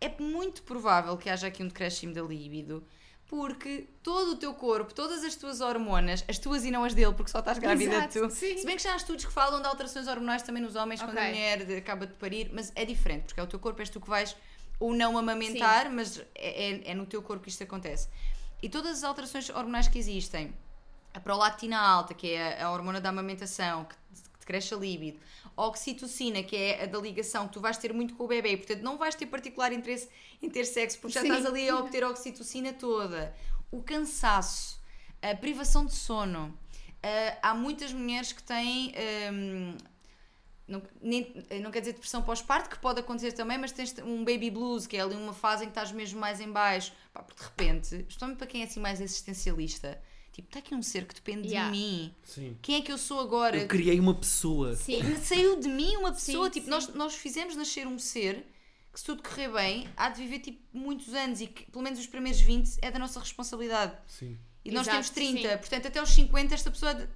[0.00, 2.84] é muito provável que haja aqui um decréscimo da libido,
[3.28, 7.12] porque todo o teu corpo, todas as tuas hormonas, as tuas e não as dele,
[7.12, 8.30] porque só estás grávida Exato, tu.
[8.30, 8.56] sim.
[8.58, 11.18] Se bem que já há estudos que falam de alterações hormonais também nos homens quando
[11.18, 14.00] a mulher acaba de parir, mas é diferente, porque é o teu corpo, és tu
[14.00, 14.36] que vais
[14.78, 18.08] ou não amamentar, mas é, é- é no teu corpo que isto acontece.
[18.62, 20.54] E todas as alterações hormonais que existem,
[21.12, 25.18] a prolactina alta, que é a, a hormona da amamentação, que te- cresce a líbido,
[25.56, 28.56] oxitocina, que é a da ligação, que tu vais ter muito com o bebê, e,
[28.56, 30.08] portanto não vais ter particular interesse
[30.42, 31.28] em ter sexo, porque já Sim.
[31.28, 33.34] estás ali a obter a oxitocina toda.
[33.70, 34.80] O cansaço,
[35.22, 36.56] a privação de sono.
[37.02, 38.92] Ah, há muitas mulheres que têm.
[39.32, 39.76] hum,
[40.68, 41.32] não, nem-
[41.62, 44.96] não quer dizer depressão pós-parto, que pode acontecer também, mas tens um baby blues, que
[44.96, 46.92] é ali uma fase em que estás mesmo mais em baixo.
[47.12, 50.00] Pá, porque de repente, especialmente para quem é assim mais existencialista,
[50.36, 51.70] tipo, está aqui um ser que depende Yeah.
[51.72, 52.14] de mim.
[52.22, 52.56] Sim.
[52.62, 53.56] Quem é que eu sou agora?
[53.56, 54.74] Eu criei uma pessoa.
[54.76, 55.00] Sim.
[55.22, 56.70] Saiu de mim uma pessoa, Sim, tipo, sim.
[56.70, 58.46] Nós, nós fizemos nascer um ser
[58.92, 61.98] que se tudo correr bem, há de viver tipo muitos anos e que pelo menos
[61.98, 63.96] os primeiros 20 é da nossa responsabilidade.
[64.06, 64.38] Sim.
[64.64, 65.56] E nós Exato, temos 30, sim.
[65.58, 67.08] portanto até aos 50 esta pessoa, de-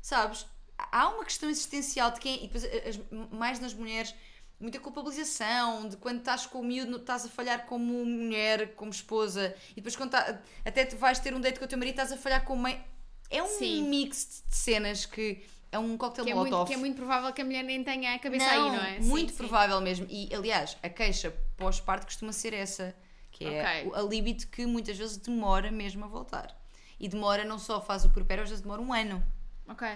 [0.00, 0.46] sabes?
[0.76, 3.00] Há uma questão existencial de quem, e depois as-
[3.32, 4.14] mais nas mulheres,
[4.60, 9.54] muita culpabilização de quando estás com o miúdo, estás a falhar como mulher, como esposa,
[9.72, 12.16] e depois quando tá- até vais ter um date com o teu marido, estás a
[12.16, 12.84] falhar como mãe.
[13.30, 13.82] É um Sim.
[13.88, 16.56] mix de cenas que é um coquetel Que é, molotov.
[16.60, 19.00] muito, que é muito provável que a mulher nem tenha a cabeça aí, não é?
[19.00, 19.36] Sim, Muito sim.
[19.36, 20.06] provável mesmo.
[20.08, 22.96] E aliás, a queixa pós-parto costuma ser essa,
[23.30, 23.90] que é Ok.
[23.90, 26.56] o- a libido que muitas vezes demora mesmo a voltar.
[26.98, 29.22] E demora não só faz o puerpério, às vezes demora um ano.
[29.68, 29.86] Ok.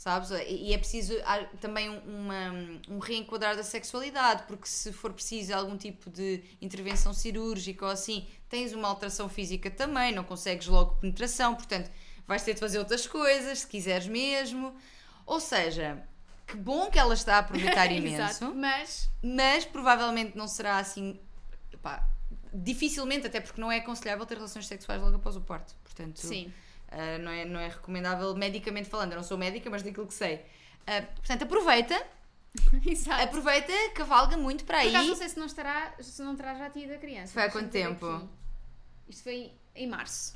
[0.00, 0.30] Sabes?
[0.48, 1.12] E é preciso
[1.60, 2.52] também um- uma,
[2.88, 8.26] um reenquadrar da sexualidade, porque se for preciso algum tipo de intervenção cirúrgica ou assim,
[8.48, 11.90] tens uma alteração física também, não consegues logo penetração, portanto
[12.26, 14.74] vais ter de fazer outras coisas, se quiseres mesmo.
[15.26, 16.02] Ou seja,
[16.46, 18.54] que bom que ela está a aproveitar imenso, Exato.
[18.54, 21.20] Mas mas provavelmente não será assim.
[21.82, 22.08] pá,
[22.54, 25.74] dificilmente, até porque não é aconselhável ter relações sexuais logo após o parto.
[25.84, 26.50] Portanto, sim.
[26.92, 29.12] Uh, não, é, não é recomendável medicamente falando.
[29.12, 30.36] Eu não sou médica, mas daquilo que sei.
[30.82, 32.06] Uh, portanto, aproveita,
[32.84, 33.22] Exato.
[33.22, 34.90] aproveita, cavalga muito para Por aí.
[34.90, 37.32] acaso não sei se não, estará, se não terá já tido a criança.
[37.32, 38.06] Foi há quanto tempo?
[38.06, 38.28] aqui.
[39.08, 40.34] Isto foi em março.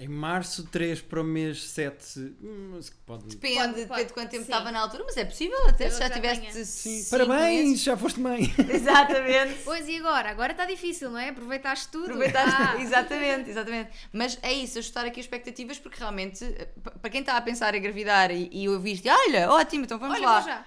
[0.00, 2.20] Em março, 3 para o mês 7.
[2.40, 3.24] Hum, se pode...
[3.26, 4.50] Depende, Pode- depende pode- de quanto tempo sim.
[4.52, 6.64] estava na altura, mas é possível até se já já tiveste.
[6.66, 7.04] Sim.
[7.10, 7.82] Parabéns, meses.
[7.82, 8.42] já foste mãe.
[8.70, 9.58] Exatamente.
[9.64, 10.30] Pois e agora?
[10.30, 11.30] Agora está difícil, não é?
[11.30, 12.04] Aproveitaste tudo.
[12.04, 12.80] Aproveitaste, Ah.
[12.80, 13.90] exatamente, exatamente.
[14.12, 17.40] Mas é isso, ajustar aqui as expectativas, porque realmente, eh, pa- para quem está a
[17.40, 20.40] pensar em engravidar e, e ouviste, olha, ótimo, então vamos Olha, lá.
[20.40, 20.66] vou já.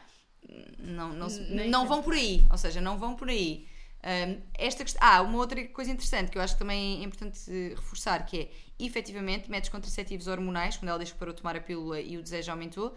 [0.79, 1.87] não, não, não tanto.
[1.87, 3.65] vão por aí, ou seja, não vão por aí.
[4.03, 7.39] Um, esta ah, uma outra coisa interessante que eu acho que também é importante
[7.75, 11.61] reforçar, que é, efetivamente, métodos contraceptivos hormonais, quando ela diz que parou de tomar a
[11.61, 12.95] pílula e o desejo aumentou,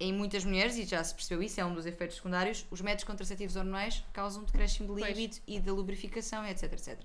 [0.00, 3.04] em muitas mulheres, e já se percebeu isso, é um dos efeitos secundários, os métodos
[3.04, 5.16] contraceptivos hormonais causam decréscimo de Pois.
[5.16, 6.98] libido e da lubrificação, etc, etc.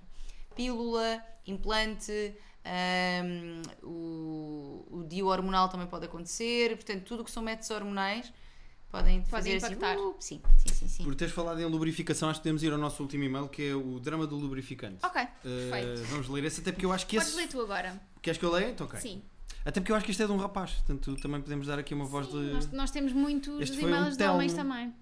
[0.56, 2.36] Pílula, implante,
[3.24, 8.34] um, o, o dio hormonal também pode acontecer, portanto, tudo o que são métodos hormonais
[8.92, 9.94] podem, Podem fazer impactar.
[9.94, 11.04] assim, uh, sim, sim, sim, sim.
[11.04, 13.76] Por teres falado em lubrificação, acho que podemos ir ao nosso último e-mail, que é
[13.76, 14.98] o drama do lubrificante.
[15.04, 16.04] Ok, Uh, perfeito.
[16.10, 17.38] vamos ler esse, até porque eu acho que Podes esse.
[17.38, 18.02] ler tu agora.
[18.22, 18.70] Queres que eu leia?
[18.70, 19.00] Então, ok.
[19.00, 19.22] Sim.
[19.66, 21.94] Até porque eu acho que isto é de um rapaz, portanto também podemos dar aqui
[21.94, 22.36] uma voz de.
[22.54, 24.94] Nós, nós temos muitos Este foi um e-mails de homens também.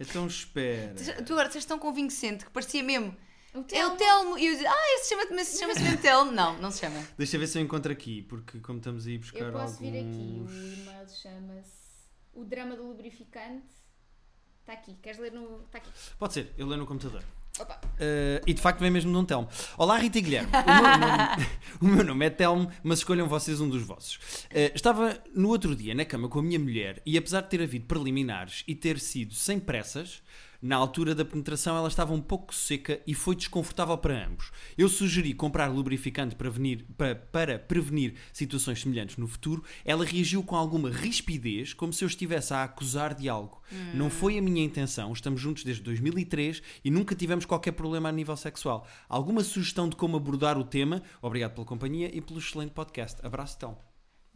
[0.00, 0.94] Então espera.
[1.24, 3.14] Tu agora estás tão convincente que parecia mesmo.
[3.54, 4.36] O É o Telmo.
[4.38, 6.32] E eu dizia, ah, esse chama-se mas chama-se mesmo Telmo.
[6.32, 7.02] Não, não se chama.
[7.16, 9.78] Deixa eu ver se eu encontro aqui, porque como estamos aí buscar Eu posso alguns...
[9.78, 10.44] vir aqui.
[10.46, 11.85] O e-mail chama-se
[12.36, 13.74] O Drama do Lubrificante.
[14.60, 14.94] Está aqui.
[15.02, 15.62] Queres ler no.
[15.62, 15.90] Está aqui.
[16.18, 17.24] Pode ser, eu leio no computador.
[17.58, 19.48] Uh, e de facto vem mesmo de um Telmo.
[19.78, 20.50] Olá Rita e Guilherme.
[20.52, 21.46] O meu nome,
[21.80, 24.16] o meu nome é Telmo, mas escolham vocês um dos vossos.
[24.50, 27.62] Uh, estava no outro dia na cama com a minha mulher e apesar de ter
[27.62, 30.22] havido preliminares e ter sido sem pressas,
[30.66, 34.50] na altura da penetração ela estava um pouco seca e foi desconfortável para ambos.
[34.76, 39.62] Eu sugeri comprar lubrificante para, venir- pa- para prevenir situações semelhantes no futuro.
[39.84, 43.62] Ela reagiu com alguma rispidez, como se eu estivesse a acusar de algo.
[43.94, 48.12] Não foi a minha intenção, estamos juntos desde 2003 e nunca tivemos qualquer problema a
[48.12, 48.86] nível sexual.
[49.08, 51.02] Alguma sugestão de como abordar o tema?
[51.22, 53.24] Obrigado pela companhia e pelo excelente podcast.
[53.24, 53.85] Abraço, então.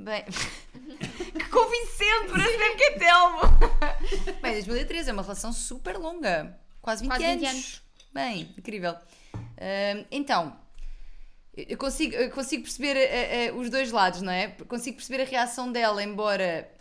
[0.02, 0.24] Bem,
[1.38, 3.40] que convincente, parece mesmo que é Telmo.
[4.40, 6.58] Bem, 2013 é uma relação super longa.
[6.80, 7.50] Quase 20, Quase 20 anos.
[7.54, 7.82] anos.
[8.12, 8.96] Bem, incrível.
[9.34, 10.56] Ahm, então,
[11.54, 14.48] eu consigo, eu consigo perceber eh, eh, os dois lados, não é?
[14.66, 16.72] Consigo perceber a reação dela, embora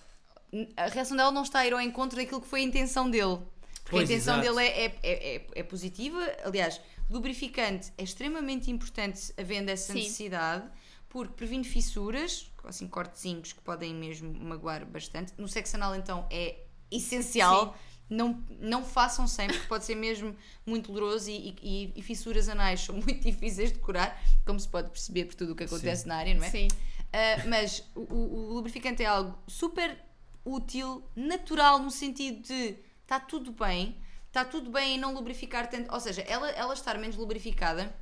[0.77, 3.37] a reação dela não está a ir ao encontro daquilo que foi a intenção dele.
[3.83, 4.55] Porque Pois, a intenção exato.
[4.55, 6.19] dele é, é, é, é- é positiva.
[6.45, 9.99] Aliás, lubrificante é extremamente importante havendo essa Sim.
[9.99, 10.63] necessidade,
[11.09, 15.33] porque previne fissuras, assim, cortezinhos que podem mesmo magoar bastante.
[15.37, 17.75] No sexo anal, então, é essencial.
[18.09, 20.35] Não, não façam sempre, porque pode ser mesmo
[20.65, 24.89] muito doloroso e, e- e fissuras anais são muito difíceis de curar, como se pode
[24.89, 26.49] perceber por tudo o que acontece na área, não é?
[26.49, 26.67] Sim.
[26.69, 29.95] Uh, mas o, o- o lubrificante é algo super
[30.43, 33.95] útil, natural, no sentido de está tudo bem,
[34.27, 35.93] está tudo bem em não lubrificar tanto.
[35.93, 37.95] Ou seja, ela, ela estar menos lubrificada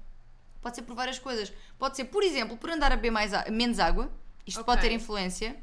[0.62, 1.52] pode ser por várias coisas.
[1.78, 4.12] Pode ser, por exemplo, por andar a beber mais a- menos água,
[4.46, 4.66] isto Ok.
[4.66, 5.56] pode ter influência.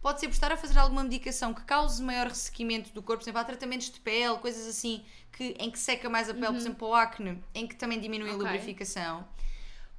[0.00, 3.24] Pode ser por estar a fazer alguma medicação que cause maior ressequimento do corpo, por
[3.24, 6.56] exemplo, há tratamentos de pele, coisas assim, que, em que seca mais a pele, por
[6.56, 8.44] exemplo, o acne, em que também diminui a Ok.
[8.44, 9.26] lubrificação.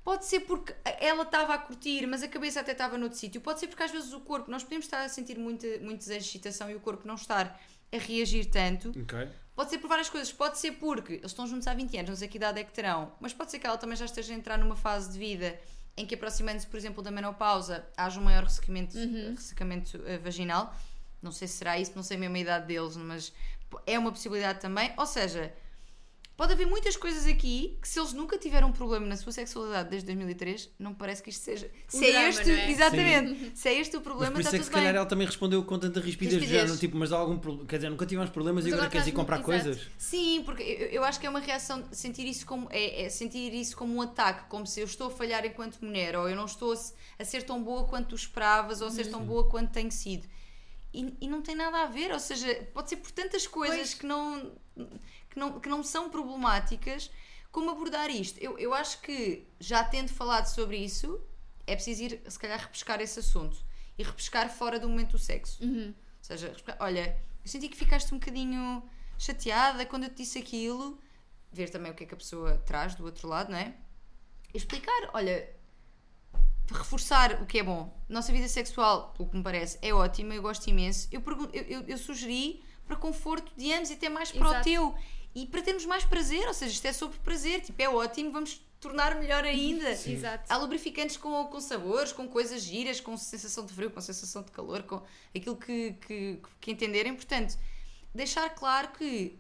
[0.02, 3.42] Pode ser porque ela estava a curtir, mas a cabeça até estava noutro sítio.
[3.42, 6.22] Pode ser porque às vezes o corpo, nós podemos estar a sentir muito, muito desejo
[6.22, 7.60] de excitação e o corpo não estar
[7.92, 8.90] a reagir tanto.
[9.02, 9.28] Ok.
[9.60, 10.32] Pode ser por várias coisas.
[10.32, 12.72] Pode ser porque eles estão juntos há 20 anos, não sei que idade é que
[12.72, 13.12] terão.
[13.20, 15.60] Mas pode ser que ela também já esteja a entrar numa fase de vida
[15.98, 18.98] em que, aproximando-se, por exemplo, da menopausa, haja um maior ressecamento,
[19.36, 20.74] ressecamento eh, vaginal.
[21.22, 23.34] Não sei se será isso, não sei mesmo a idade deles, mas
[23.86, 24.94] é uma possibilidade também.
[24.96, 25.54] Ou seja,
[26.40, 29.90] Pode haver muitas coisas aqui que, se eles nunca tiveram um problema na sua sexualidade
[29.90, 31.70] desde 2003, não parece que isto seja.
[31.86, 32.72] se é drama, este, não é?
[32.72, 35.06] exatamente, se é este o Mas problema, por isso está é que se calhar ela
[35.06, 36.62] também respondeu com tanta rispidez, Rispidez.
[36.62, 38.92] género, tipo, mas há algum problema, quer dizer, nunca tivemos problemas e Mas agora agora
[39.04, 39.66] queres ir comprar muito- exato.
[39.76, 39.88] coisas?
[39.98, 43.54] Sim, porque eu, eu acho que é uma reação, sentir isso como é, é sentir
[43.54, 46.46] isso como um ataque, como se eu estou a falhar enquanto mulher, ou eu não
[46.46, 46.78] estou a,
[47.22, 50.26] a ser tão boa quanto tu esperavas, ou a ser tão boa quanto tenho sido.
[50.94, 53.94] E, e não tem nada a ver, ou seja, pode ser por tantas coisas Pois.
[53.94, 54.52] que não,
[55.30, 57.12] que, não, que não são problemáticas
[57.52, 58.40] como abordar isto.
[58.40, 61.22] Eu, eu acho que já tendo falado sobre isso,
[61.68, 63.58] é preciso ir, se calhar, repescar esse assunto
[63.98, 65.64] e repescar fora do momento do sexo.
[65.64, 65.90] Uhum.
[65.90, 68.84] Ou seja, olha, eu senti que ficaste um bocadinho
[69.18, 71.00] chateada quando eu te disse aquilo,
[71.52, 73.76] ver também o que é que a pessoa traz do outro lado, não é?
[74.54, 75.50] E explicar, olha,
[76.74, 77.98] reforçar o que é bom.
[78.08, 81.08] Nossa vida sexual, pelo que me parece, é ótima, eu gosto imenso.
[81.12, 84.52] Eu, pergun- eu, eu, eu sugeri para conforto de ambos e até mais para o
[84.52, 84.64] Exato.
[84.64, 84.96] teu.
[85.36, 88.60] E para termos mais prazer, ou seja, isto é sobre prazer, tipo, é ótimo, vamos
[88.80, 89.92] tornar melhor ainda.
[89.92, 90.46] Exato.
[90.52, 94.52] Há lubrificantes com, com sabores, com coisas giras, com sensação de frio, com sensação de
[94.52, 95.02] calor, com
[95.36, 97.14] aquilo que, que, que entenderem.
[97.14, 97.58] Portanto,
[98.16, 99.38] deixar claro que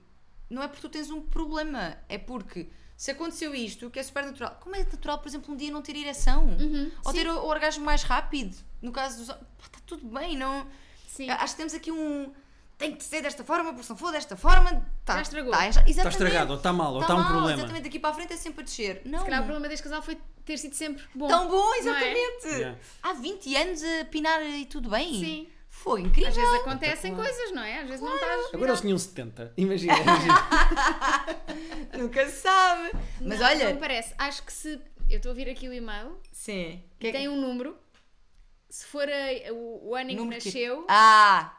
[0.49, 2.69] não é porque tu tens um problema, é porque
[2.99, 4.57] se aconteceu isto, que é super natural.
[4.59, 6.43] Como é natural, por exemplo, um dia não ter ereção?
[6.47, 7.17] Uhum, Ou sim.
[7.17, 8.57] ter o, o orgasmo mais rápido?
[8.81, 9.27] No caso dos.
[9.29, 10.67] Pá, Está tudo bem, não.
[11.07, 11.29] Sim.
[11.29, 12.29] Acho que temos aqui um.
[12.77, 14.85] Tem que ser desta forma, porque se não for desta forma.
[15.05, 15.51] Tá, Já estragou.
[15.53, 17.59] Tá, Está estragado, ou está mal, ou Tá está um mal, problema.
[17.61, 19.01] Exatamente, daqui para a frente é sempre a descer.
[19.05, 19.19] Não.
[19.19, 21.29] Se calhar o problema deste casal foi ter sido sempre bom.
[21.29, 21.77] Tão bom, é?
[21.77, 22.47] exatamente.
[22.47, 22.77] Yeah.
[23.01, 25.13] Há 20 anos a pinar e tudo bem.
[25.13, 25.47] Sim.
[25.83, 26.29] Foi incrível.
[26.29, 27.79] Às vezes acontecem coisas, não é?
[27.81, 28.53] Às vezes não estás.
[28.53, 29.93] Agora eles tinham 70, imagina.
[31.97, 32.91] Nunca se sabe.
[33.21, 33.65] Mas Não, olha.
[33.65, 34.13] Não me parece.
[34.17, 34.79] Acho que se.
[35.09, 36.83] Eu estou a ouvir aqui o e-mail Sim.
[36.99, 37.75] e tem um número.
[38.69, 41.57] Se for a- o, o ano em que Número que- nasceu, Ah!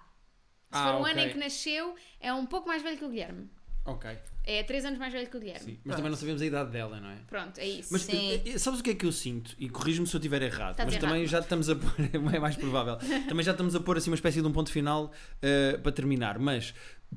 [0.70, 1.10] se Ah, for o ok.
[1.12, 3.50] ano em que nasceu, é um pouco mais velho que o Guilherme.
[3.84, 4.10] Ok,
[4.46, 5.60] É 3 anos mais velho que o Guilherme.
[5.64, 5.78] sim.
[5.84, 7.16] Mas também não sabemos a idade dela, não é?
[7.28, 7.88] Pronto, é isso.
[7.92, 8.30] Mas Sim.
[8.32, 9.54] eh, eh, sabes o que é que eu sinto?
[9.58, 11.10] E corrijo-me se eu estiver errado, Estás mas errado.
[11.10, 11.92] também já estamos a pôr,
[12.34, 12.96] é mais provável,
[13.28, 15.12] também já estamos a pôr assim uma espécie de um ponto final
[15.42, 16.38] eh, para terminar.
[16.38, 16.74] Mas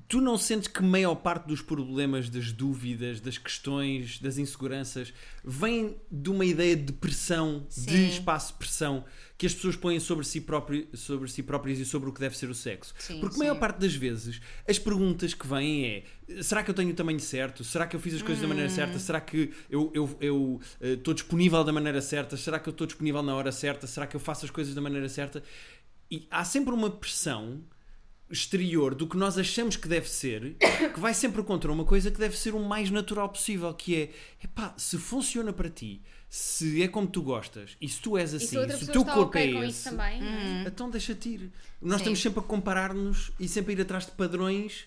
[0.07, 5.13] tu não sentes que maior parte dos problemas, das dúvidas, das questões, das inseguranças
[5.43, 8.07] vem de uma ideia de pressão, de Sim.
[8.09, 9.05] espaço de pressão
[9.37, 12.37] que as pessoas põem sobre si, próprio, sobre si próprias e sobre o que deve
[12.37, 12.93] ser o sexo?
[12.97, 16.75] Sim, Porque a maior parte das vezes as perguntas que vêm é será que eu
[16.75, 17.63] tenho o tamanho certo?
[17.63, 18.75] Será que eu fiz as coisas da maneira Hum.
[18.75, 18.97] certa?
[18.99, 22.37] Será que eu estou eu, eh, estou disponível da maneira certa?
[22.37, 23.85] Será que eu estou disponível na hora certa?
[23.85, 25.43] Será que eu faço as coisas da maneira certa?
[26.09, 27.61] E há sempre uma pressão
[28.33, 30.55] exterior do que nós achamos que deve ser
[30.93, 34.09] que vai sempre contra uma coisa que deve ser o mais natural possível que é
[34.43, 38.39] epá, se funciona para ti se é como tu gostas e se tu és e
[38.39, 40.19] se assim, outra se o teu corpo ok é com esse também.
[40.21, 40.63] é?
[40.67, 41.51] então deixa-te ir.
[41.79, 41.97] Nós Sim.
[41.97, 44.85] estamos sempre a comparar-nos e sempre a ir atrás de padrões,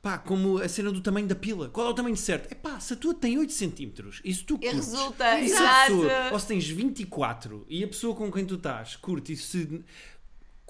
[0.00, 1.68] pá, como a cena do tamanho da pila.
[1.68, 2.52] Qual é o tamanho certo?
[2.52, 5.48] É pá, se a tua tem 8 centímetros e se tu E curtes, resulta, e
[5.48, 5.92] se a exato.
[6.02, 9.82] pessoa- ou se tens 24 e a pessoa com quem tu estás curte e se.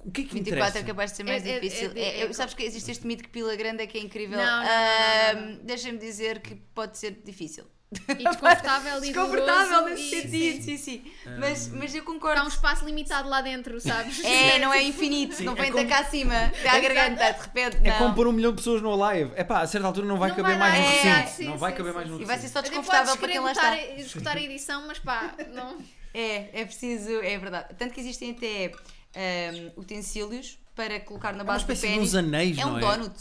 [0.05, 0.78] O que é que 24 interessa?
[0.78, 1.92] é capaz de ser mais É- é- difícil.
[1.94, 4.00] é- É- é- eu- sabes que existe este mito que pila grande é que é
[4.02, 4.36] incrível.
[4.38, 5.64] Não, não, não, não, não.
[5.64, 7.64] Deixa-me dizer que pode ser difícil.
[8.09, 11.05] E desconfortável e Desconfortável nesse e- sentido, sim, sim.
[11.38, 12.40] Mas, mas eu concordo.
[12.40, 14.22] Há um espaço limitado lá dentro, sabes?
[14.24, 17.40] É, não é infinito, não é vem como- até cá acima, até à garganta, de
[17.40, 17.76] repente.
[17.84, 17.98] É não.
[17.98, 19.30] como pôr um milhão de pessoas no live.
[19.36, 21.36] É pá, a certa altura não vai Não caber vai mais no é, recinto.
[21.36, 22.52] sim, não vai sim, caber sim, mais no E vai ser recinto.
[22.52, 23.76] só desconfortável para quem lá está.
[23.78, 25.78] escutar a edição, mas pá, não.
[26.12, 27.74] É, é preciso, é verdade.
[27.78, 28.72] Tanto que existem até
[29.14, 32.08] ahm, utensílios para colocar na É uma base do de pênis.
[32.08, 32.80] uns anéis, É não um é?
[32.80, 33.14] donut.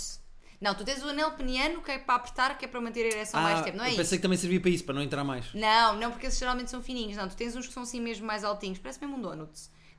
[0.59, 3.07] Não, tu tens o anel peniano que é para apertar, que é para manter a
[3.17, 4.01] ereção mais tempo, não é Ah, eu isso?
[4.01, 5.53] pensei que também servia para isso, para não entrar mais.
[5.53, 7.17] Não, não, porque esses geralmente são fininhos.
[7.17, 8.79] Não, tu tens uns que são assim mesmo mais altinhos.
[8.79, 9.51] Parece mesmo um donut.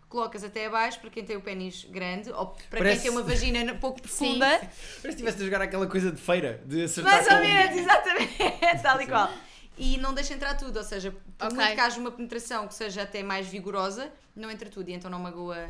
[0.08, 3.22] Colocas até abaixo para quem tem o pênis grande ou para Parece- quem tem uma
[3.22, 4.46] vagina pouco profunda.
[4.46, 8.38] Parece que estivesse a jogar aquela coisa de feira, de acertar Mais ou menos, exatamente.
[8.82, 9.30] Tal e qual.
[9.76, 11.56] E não deixa entrar tudo, ou seja, por Ok.
[11.58, 15.10] muito que haja uma penetração que seja até mais vigorosa, não entra tudo e então
[15.10, 15.68] não magoa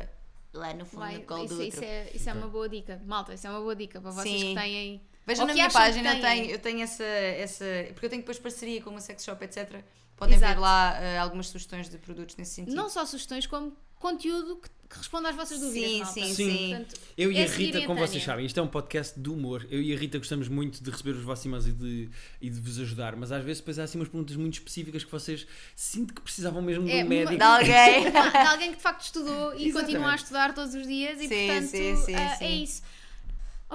[0.55, 1.91] lá no fundo Vai, do colo isso, do isso outro.
[1.91, 3.01] é, isso é uma boa dica.
[3.05, 4.55] Malta, isso é uma boa dica para vocês Sim.
[4.55, 5.01] que têm.
[5.25, 6.21] Vejam na minha página, eu têm.
[6.21, 7.65] tenho, eu tenho essa, essa.
[7.93, 9.83] Porque eu tenho depois parceria com uma sex shop, etc.
[10.15, 10.53] Podem Exato.
[10.53, 12.75] ver lá eh, algumas sugestões de produtos nesse sentido.
[12.75, 15.89] Não só sugestões, como conteúdo que, que responda às vossas dúvidas.
[15.89, 16.13] Sim, malta.
[16.13, 16.35] sim, Sim.
[16.35, 16.69] sim.
[16.69, 19.65] Portanto, Eu e é a Rita, como vocês sabem, isto é um podcast de humor.
[19.69, 22.09] Eu e a Rita gostamos muito de receber os vossos e-mails e de,
[22.41, 25.11] e de vos ajudar, mas às vezes depois há assim umas perguntas muito específicas que
[25.11, 27.35] vocês sinto que precisavam mesmo de É, um médico.
[27.37, 28.11] De alguém.
[28.11, 28.17] de
[28.47, 29.73] alguém que de facto estudou e Exatamente.
[29.73, 32.15] continua a estudar todos os dias e Sim, portanto sim, sim, sim.
[32.15, 32.81] é isso.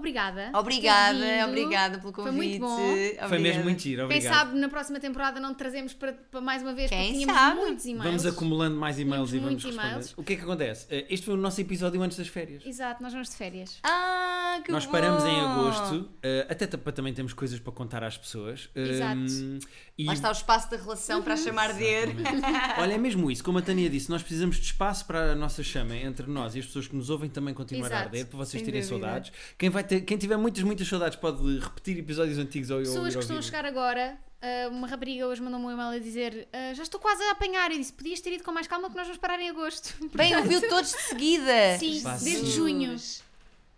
[0.00, 0.50] Obrigada.
[0.54, 2.58] Obrigada, obrigada pelo Foi convite.
[2.58, 2.76] muito bom.
[2.76, 3.38] Foi Obrigada.
[3.38, 4.34] mesmo muito giro, Quem obrigado.
[4.34, 7.34] sabe na próxima temporada não te trazemos para, para mais uma vez Quem porque tínhamos
[7.42, 7.56] sabe?
[7.60, 8.04] muitos e-mails.
[8.04, 10.14] Vamos acumulando mais e-mails Tínhamos e vamos responder.
[10.16, 10.86] O que é que acontece?
[10.90, 12.64] Eh, Este foi o nosso episódio antes das férias.
[12.66, 13.78] Exato, nós vamos de férias.
[13.82, 14.92] Ah, que Nós bom.
[14.92, 18.68] paramos em agosto, eh, até para também temos coisas para contar às pessoas.
[18.74, 19.18] Exato.
[19.20, 19.58] Hum,
[19.98, 21.84] e Lá está o espaço da relação para a chamar de.
[22.78, 25.62] Olha, é mesmo isso, como a Tânia disse, nós precisamos de espaço para a nossa
[25.62, 28.38] chama entre nós e as pessoas que nos ouvem também continuar a Exato, arder, para
[28.38, 29.06] vocês sem terem dúvida.
[29.06, 29.32] saudades.
[29.58, 33.14] Quem, vai ter, quem tiver muitas, muitas saudades pode repetir episódios antigos ou ou Pessoas
[33.14, 36.72] que estão a chegar agora, ah, uma rapariga hoje mandou-me um e-mail a dizer ah,
[36.72, 37.70] já estou quase a apanhar.
[37.72, 39.94] E disse: podias ter ido com mais calma que nós vamos parar em agosto.
[40.14, 41.78] Bem, ouviu todos de seguida.
[41.78, 42.96] Sim, desde junho.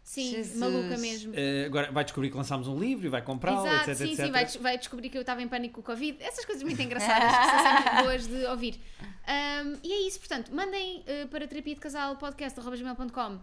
[0.04, 0.56] Sim, Jesus.
[0.58, 1.32] maluca mesmo.
[1.34, 4.26] Eh, agora vai descobrir que lançámos um livro e vai comprá-lo, Exato, etc, sim, etc.
[4.26, 6.22] sim, vai, vai descobrir que eu estava em pânico com o Covid.
[6.22, 8.80] Essas coisas muito engraçadas que são sempre boas de ouvir.
[9.26, 13.38] Ahm, e é isso, portanto, mandem eh, para terapia de casal podcast.gmail.com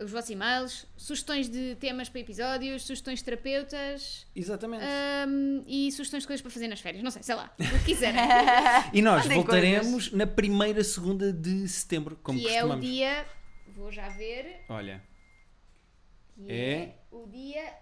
[0.00, 4.84] os vossos e-mails, sugestões de temas para episódios, sugestões de terapeutas Exatamente.
[4.84, 7.02] ahm, e sugestões de coisas para fazer nas férias.
[7.02, 8.20] Não sei, sei lá, o que quiserem.
[8.92, 12.84] e nós mandem voltaremos na primeira segunda de setembro, como que é o costumamos.
[12.86, 13.26] dia.
[13.74, 14.64] Vou já ver.
[14.68, 15.02] Olha,
[16.36, 16.72] Que É?
[16.82, 17.72] é o dia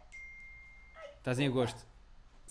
[1.18, 1.84] estás em agosto.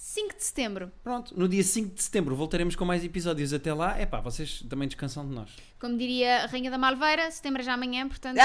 [0.05, 0.91] 5 de setembro.
[1.01, 3.53] Pronto, no dia 5 de setembro voltaremos com mais episódios.
[3.53, 5.49] Até lá, é pá, vocês também descansam de nós.
[5.79, 8.35] Como diria a Rainha da Malveira, setembro é já amanhã, portanto.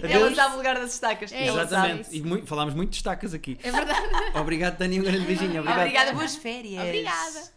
[0.00, 1.32] Ela sabe o lugar das estacas.
[1.32, 1.48] É.
[1.48, 2.16] Exatamente.
[2.16, 3.58] E muito- falámos muito de estacas aqui.
[3.64, 4.00] É verdade.
[4.36, 5.00] Obrigado, Dani.
[5.00, 5.58] Um grande beijinho.
[5.60, 5.80] Obrigado.
[5.80, 6.80] Obrigada, boas férias.
[6.84, 7.50] Obrigada.